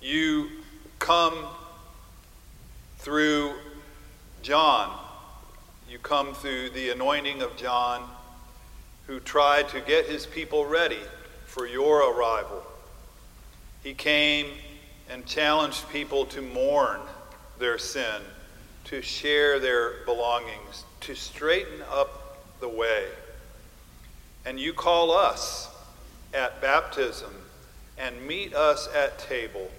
You 0.00 0.48
come 0.98 1.34
through 2.96 3.52
John. 4.40 4.90
You 5.86 5.98
come 5.98 6.32
through 6.32 6.70
the 6.70 6.88
anointing 6.88 7.42
of 7.42 7.58
John, 7.58 8.08
who 9.06 9.20
tried 9.20 9.68
to 9.70 9.80
get 9.80 10.06
his 10.06 10.26
people 10.26 10.66
ready 10.66 11.00
for 11.46 11.66
your 11.66 12.10
arrival. 12.12 12.62
He 13.82 13.94
came 13.94 14.46
and 15.10 15.26
challenged 15.26 15.88
people 15.90 16.24
to 16.26 16.40
mourn 16.40 17.00
their 17.58 17.78
sin, 17.78 18.22
to 18.84 19.02
share 19.02 19.58
their 19.58 20.04
belongings, 20.04 20.84
to 21.00 21.14
straighten 21.14 21.82
up 21.90 22.38
the 22.60 22.68
way. 22.68 23.06
And 24.44 24.58
you 24.58 24.72
call 24.72 25.10
us 25.10 25.68
at 26.32 26.60
baptism 26.60 27.32
and 27.98 28.26
meet 28.26 28.54
us 28.54 28.88
at 28.94 29.18
table 29.18 29.70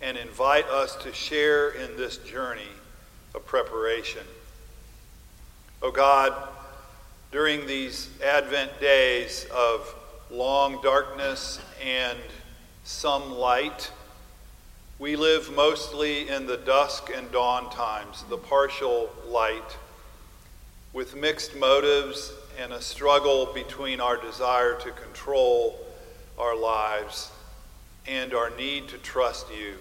and 0.00 0.16
invite 0.16 0.66
us 0.66 0.94
to 0.96 1.12
share 1.12 1.70
in 1.70 1.96
this 1.96 2.18
journey 2.18 2.62
of 3.34 3.44
preparation. 3.44 4.22
Oh 5.82 5.90
God, 5.90 6.32
during 7.30 7.66
these 7.66 8.08
Advent 8.24 8.80
days 8.80 9.46
of 9.54 9.94
long 10.30 10.80
darkness 10.82 11.60
and 11.84 12.18
some 12.84 13.32
light, 13.32 13.90
we 14.98 15.14
live 15.14 15.54
mostly 15.54 16.28
in 16.28 16.46
the 16.46 16.56
dusk 16.56 17.10
and 17.14 17.30
dawn 17.30 17.70
times, 17.70 18.24
the 18.30 18.38
partial 18.38 19.10
light, 19.26 19.76
with 20.94 21.14
mixed 21.14 21.54
motives 21.54 22.32
and 22.58 22.72
a 22.72 22.80
struggle 22.80 23.52
between 23.52 24.00
our 24.00 24.16
desire 24.16 24.78
to 24.80 24.90
control 24.92 25.78
our 26.38 26.56
lives 26.56 27.30
and 28.06 28.32
our 28.32 28.50
need 28.56 28.88
to 28.88 28.96
trust 28.98 29.46
you. 29.54 29.74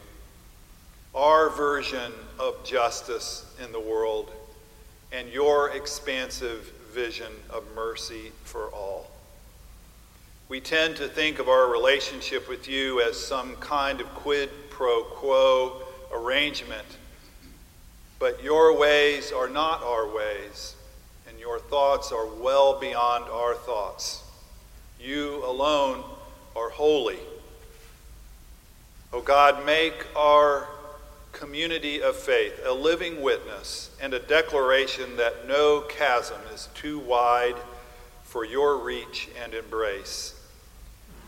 Our 1.16 1.50
version 1.50 2.12
of 2.40 2.62
justice 2.66 3.46
in 3.64 3.72
the 3.72 3.80
world 3.80 4.32
and 5.14 5.30
your 5.30 5.70
expansive 5.70 6.74
vision 6.98 7.32
of 7.52 7.64
mercy 7.76 8.32
for 8.44 8.70
all. 8.74 9.06
We 10.50 10.60
tend 10.60 10.96
to 10.96 11.08
think 11.08 11.38
of 11.38 11.48
our 11.48 11.72
relationship 11.72 12.50
with 12.50 12.68
you 12.68 13.04
as 13.04 13.24
some 13.24 13.56
kind 13.58 14.02
of 14.02 14.08
quid 14.16 14.50
pro 14.72 15.04
quo 15.04 15.84
arrangement, 16.12 16.88
but 18.18 18.44
your 18.44 18.76
ways 18.76 19.32
are 19.32 19.48
not 19.48 19.84
our 19.84 20.12
ways, 20.12 20.76
and 21.30 21.40
your 21.40 21.60
thoughts 21.60 22.12
are 22.12 22.26
well 22.26 22.80
beyond 22.80 23.26
our 23.26 23.54
thoughts. 23.54 24.24
You 25.00 25.46
alone 25.46 26.04
are 26.56 26.72
holy. 26.72 27.20
O 29.14 29.20
oh 29.20 29.22
God, 29.22 29.68
make 29.68 30.04
our 30.16 30.68
community 31.38 32.02
of 32.02 32.16
faith, 32.16 32.60
a 32.66 32.74
living 32.74 33.22
witness, 33.22 33.92
and 34.02 34.14
a 34.14 34.20
declaration 34.20 35.18
that 35.18 35.48
no 35.48 35.82
chasm 35.82 36.42
is 36.54 36.70
too 36.74 37.00
wide 37.00 37.56
for 38.24 38.44
your 38.44 38.78
reach 38.78 39.30
and 39.42 39.54
embrace. 39.54 40.34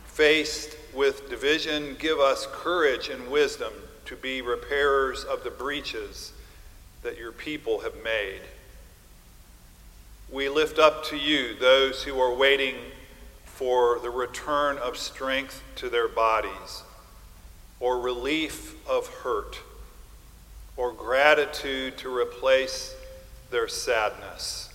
Faced 0.07 0.76
with 0.93 1.30
division, 1.30 1.95
give 1.99 2.20
us 2.20 2.47
courage 2.51 3.10
and 3.10 3.30
wisdom 3.30 3.72
to 4.05 4.16
be 4.16 4.41
repairers 4.41 5.24
of 5.24 5.43
the 5.43 5.51
breaches 5.51 6.34
that 7.03 7.18
your 7.18 7.32
people 7.32 7.82
have 7.82 8.03
made. 8.03 8.41
We 10.32 10.49
lift 10.49 10.80
up 10.80 11.05
to 11.05 11.18
you 11.18 11.55
those 11.55 12.03
who 12.03 12.20
are 12.20 12.34
waiting 12.34 12.76
for 13.45 13.99
the 13.99 14.10
return 14.10 14.78
of 14.78 14.97
strength 14.97 15.64
to 15.76 15.89
their 15.89 16.07
bodies 16.07 16.84
or 17.80 17.99
relief 17.99 18.76
of 18.88 19.07
hurt 19.07 19.60
or 20.80 20.93
gratitude 20.93 21.97
to 21.97 22.09
replace 22.15 22.95
their 23.51 23.67
sadness, 23.67 24.73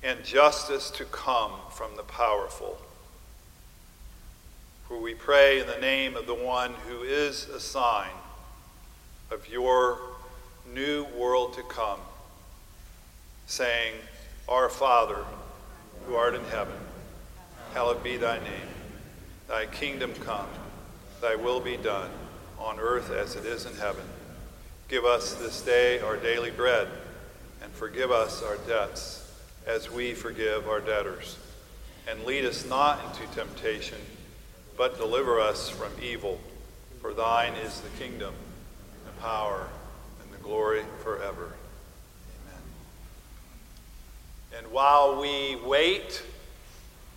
and 0.00 0.22
justice 0.22 0.92
to 0.92 1.04
come 1.06 1.50
from 1.72 1.96
the 1.96 2.04
powerful. 2.04 2.80
For 4.86 4.96
we 5.00 5.12
pray 5.14 5.58
in 5.58 5.66
the 5.66 5.78
name 5.78 6.14
of 6.14 6.28
the 6.28 6.36
one 6.36 6.72
who 6.88 7.02
is 7.02 7.48
a 7.48 7.58
sign 7.58 8.12
of 9.32 9.48
your 9.48 9.98
new 10.72 11.04
world 11.18 11.54
to 11.54 11.62
come, 11.64 11.98
saying, 13.46 13.94
Our 14.48 14.68
Father, 14.68 15.24
who 16.06 16.14
art 16.14 16.36
in 16.36 16.44
heaven, 16.44 16.78
hallowed 17.74 18.04
be 18.04 18.16
thy 18.18 18.38
name. 18.38 18.68
Thy 19.48 19.66
kingdom 19.66 20.14
come, 20.24 20.46
thy 21.20 21.34
will 21.34 21.58
be 21.58 21.76
done, 21.76 22.10
on 22.56 22.78
earth 22.78 23.10
as 23.10 23.34
it 23.34 23.44
is 23.44 23.66
in 23.66 23.74
heaven. 23.74 24.04
Give 24.90 25.04
us 25.04 25.34
this 25.34 25.62
day 25.62 26.00
our 26.00 26.16
daily 26.16 26.50
bread, 26.50 26.88
and 27.62 27.70
forgive 27.70 28.10
us 28.10 28.42
our 28.42 28.56
debts 28.66 29.24
as 29.64 29.88
we 29.88 30.14
forgive 30.14 30.68
our 30.68 30.80
debtors. 30.80 31.36
And 32.08 32.24
lead 32.24 32.44
us 32.44 32.66
not 32.66 32.98
into 33.04 33.32
temptation, 33.32 33.98
but 34.76 34.98
deliver 34.98 35.38
us 35.38 35.70
from 35.70 35.92
evil. 36.02 36.40
For 37.00 37.14
thine 37.14 37.54
is 37.54 37.80
the 37.82 38.04
kingdom, 38.04 38.34
the 39.06 39.12
power, 39.22 39.68
and 40.24 40.32
the 40.36 40.42
glory 40.42 40.82
forever. 41.04 41.52
Amen. 42.42 42.62
And 44.58 44.72
while 44.72 45.20
we 45.20 45.54
wait 45.64 46.20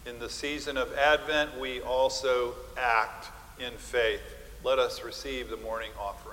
in 0.06 0.20
the 0.20 0.30
season 0.30 0.78
of 0.78 0.96
Advent, 0.96 1.60
we 1.60 1.82
also 1.82 2.54
act 2.78 3.30
in 3.60 3.74
faith. 3.78 4.22
Let 4.64 4.78
us 4.78 5.04
receive 5.04 5.50
the 5.50 5.58
morning 5.58 5.90
offering. 6.00 6.33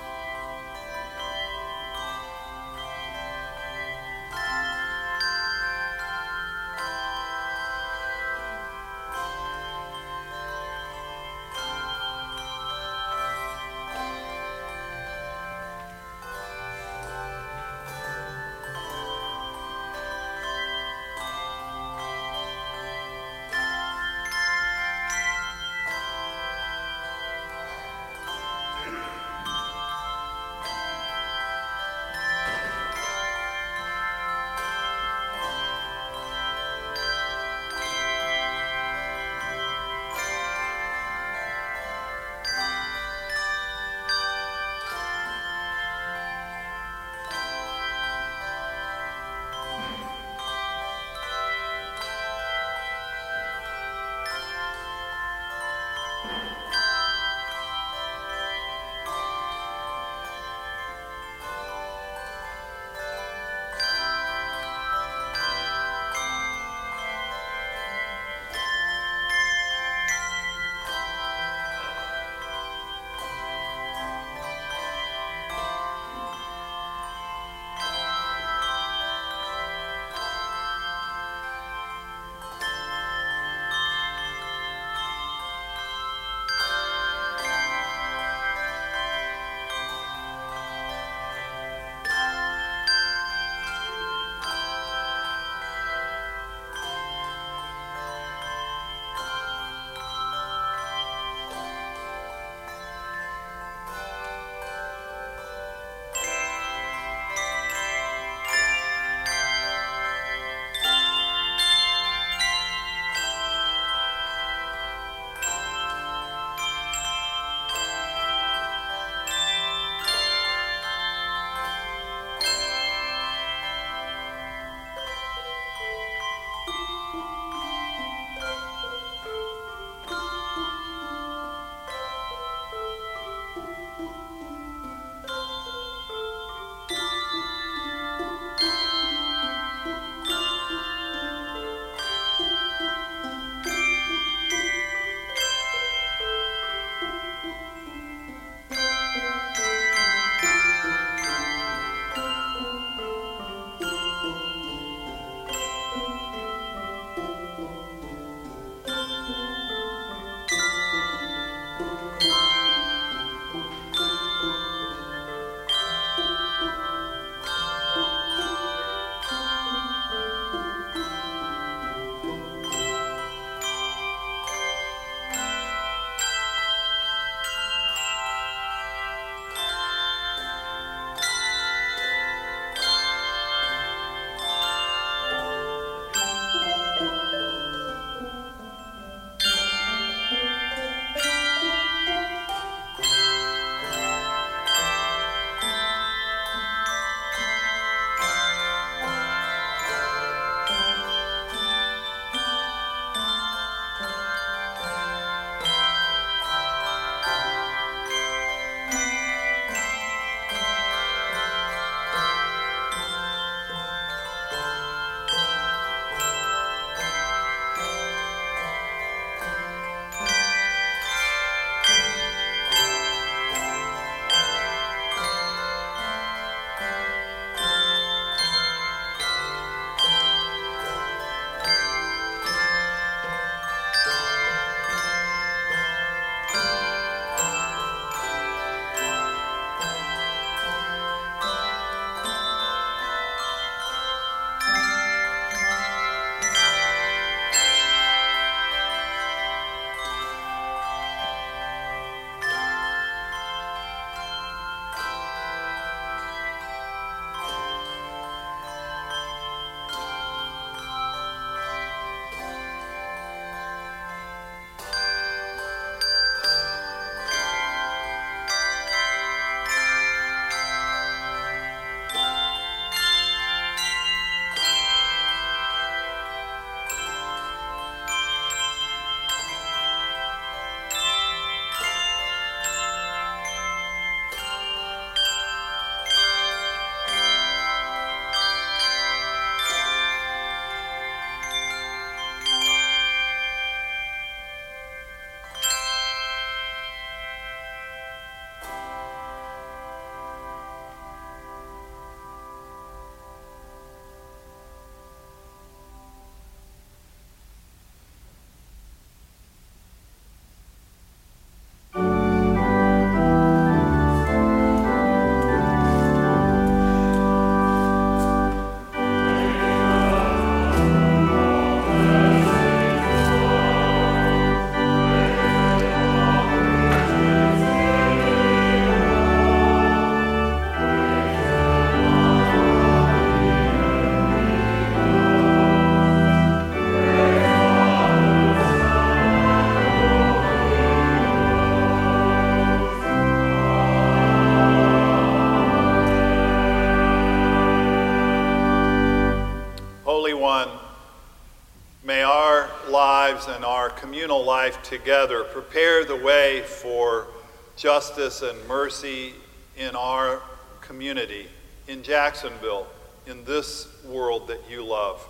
justice 358.15 358.41
and 358.41 358.67
mercy 358.67 359.33
in 359.77 359.95
our 359.95 360.41
community, 360.81 361.47
in 361.87 362.03
Jacksonville, 362.03 362.85
in 363.25 363.45
this 363.45 363.87
world 364.03 364.49
that 364.49 364.59
you 364.69 364.83
love. 364.83 365.25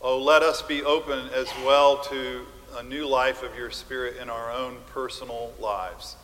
Oh, 0.00 0.20
let 0.20 0.42
us 0.42 0.62
be 0.62 0.82
open 0.82 1.28
as 1.32 1.46
well 1.64 1.98
to 2.04 2.44
a 2.78 2.82
new 2.82 3.06
life 3.06 3.44
of 3.44 3.56
your 3.56 3.70
Spirit 3.70 4.16
in 4.20 4.28
our 4.28 4.50
own 4.50 4.78
personal 4.92 5.52
lives. 5.60 6.16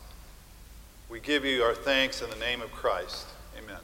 We 1.08 1.20
give 1.20 1.44
you 1.44 1.62
our 1.62 1.74
thanks 1.74 2.22
in 2.22 2.30
the 2.30 2.36
name 2.36 2.60
of 2.60 2.72
Christ. 2.72 3.26
Amen. 3.56 3.78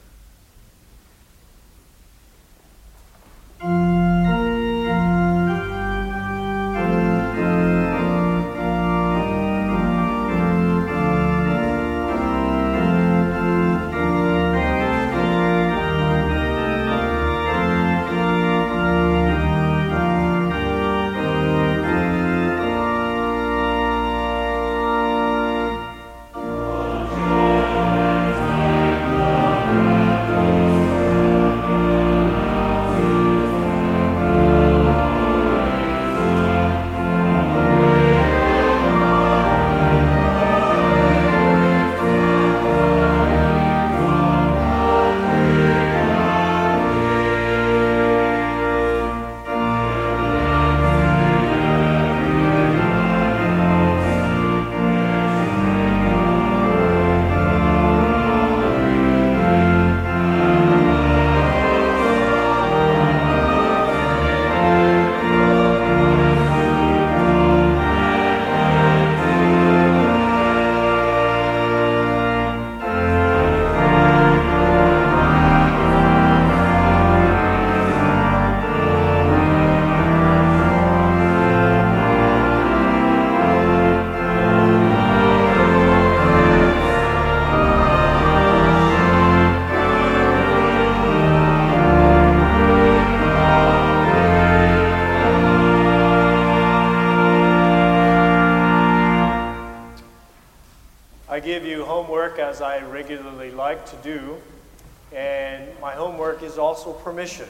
My 105.93 105.99
homework 105.99 106.41
is 106.41 106.57
also 106.57 106.91
permission. 106.91 107.47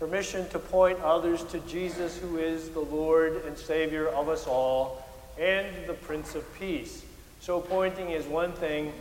Permission 0.00 0.48
to 0.48 0.58
point 0.58 0.98
others 0.98 1.44
to 1.44 1.60
Jesus, 1.60 2.18
who 2.18 2.36
is 2.36 2.70
the 2.70 2.80
Lord 2.80 3.44
and 3.46 3.56
Savior 3.56 4.08
of 4.08 4.28
us 4.28 4.48
all, 4.48 5.00
and 5.38 5.64
the 5.86 5.94
Prince 5.94 6.34
of 6.34 6.42
Peace. 6.58 7.04
So, 7.38 7.60
pointing 7.60 8.10
is 8.10 8.26
one 8.26 8.50
thing, 8.50 8.92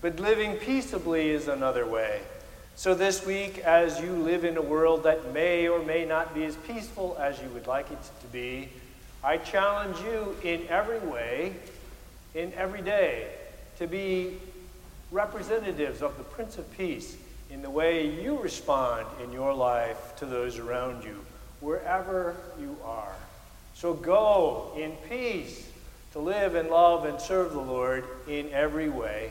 but 0.00 0.18
living 0.18 0.56
peaceably 0.56 1.30
is 1.30 1.46
another 1.46 1.86
way. 1.86 2.22
So, 2.74 2.92
this 2.92 3.24
week, 3.24 3.58
as 3.58 4.00
you 4.00 4.10
live 4.10 4.44
in 4.44 4.56
a 4.56 4.62
world 4.62 5.04
that 5.04 5.32
may 5.32 5.68
or 5.68 5.80
may 5.84 6.04
not 6.04 6.34
be 6.34 6.44
as 6.44 6.56
peaceful 6.56 7.16
as 7.20 7.40
you 7.40 7.48
would 7.50 7.68
like 7.68 7.88
it 7.92 8.02
to 8.20 8.26
be, 8.32 8.68
I 9.22 9.36
challenge 9.36 9.96
you 10.00 10.36
in 10.42 10.66
every 10.68 10.98
way, 10.98 11.54
in 12.34 12.52
every 12.54 12.82
day, 12.82 13.28
to 13.78 13.86
be 13.86 14.38
representatives 15.12 16.02
of 16.02 16.18
the 16.18 16.24
Prince 16.24 16.58
of 16.58 16.68
Peace 16.76 17.16
in 17.54 17.62
the 17.62 17.70
way 17.70 18.10
you 18.20 18.36
respond 18.38 19.06
in 19.22 19.32
your 19.32 19.54
life 19.54 20.16
to 20.16 20.26
those 20.26 20.58
around 20.58 21.04
you, 21.04 21.24
wherever 21.60 22.34
you 22.60 22.76
are. 22.84 23.14
So 23.74 23.94
go 23.94 24.72
in 24.76 24.90
peace 25.08 25.64
to 26.12 26.18
live 26.18 26.56
and 26.56 26.68
love 26.68 27.04
and 27.04 27.20
serve 27.20 27.52
the 27.52 27.60
Lord 27.60 28.04
in 28.26 28.50
every 28.50 28.88
way. 28.88 29.30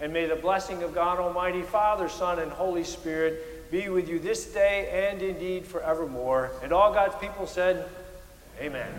And 0.00 0.12
may 0.12 0.26
the 0.26 0.36
blessing 0.36 0.84
of 0.84 0.94
God 0.94 1.18
Almighty, 1.18 1.62
Father, 1.62 2.08
Son, 2.08 2.38
and 2.38 2.52
Holy 2.52 2.84
Spirit 2.84 3.68
be 3.72 3.88
with 3.88 4.08
you 4.08 4.20
this 4.20 4.46
day 4.46 5.10
and 5.10 5.20
indeed 5.20 5.66
forevermore. 5.66 6.52
And 6.62 6.72
all 6.72 6.94
God's 6.94 7.16
people 7.16 7.48
said, 7.48 7.88
Amen. 8.60 8.92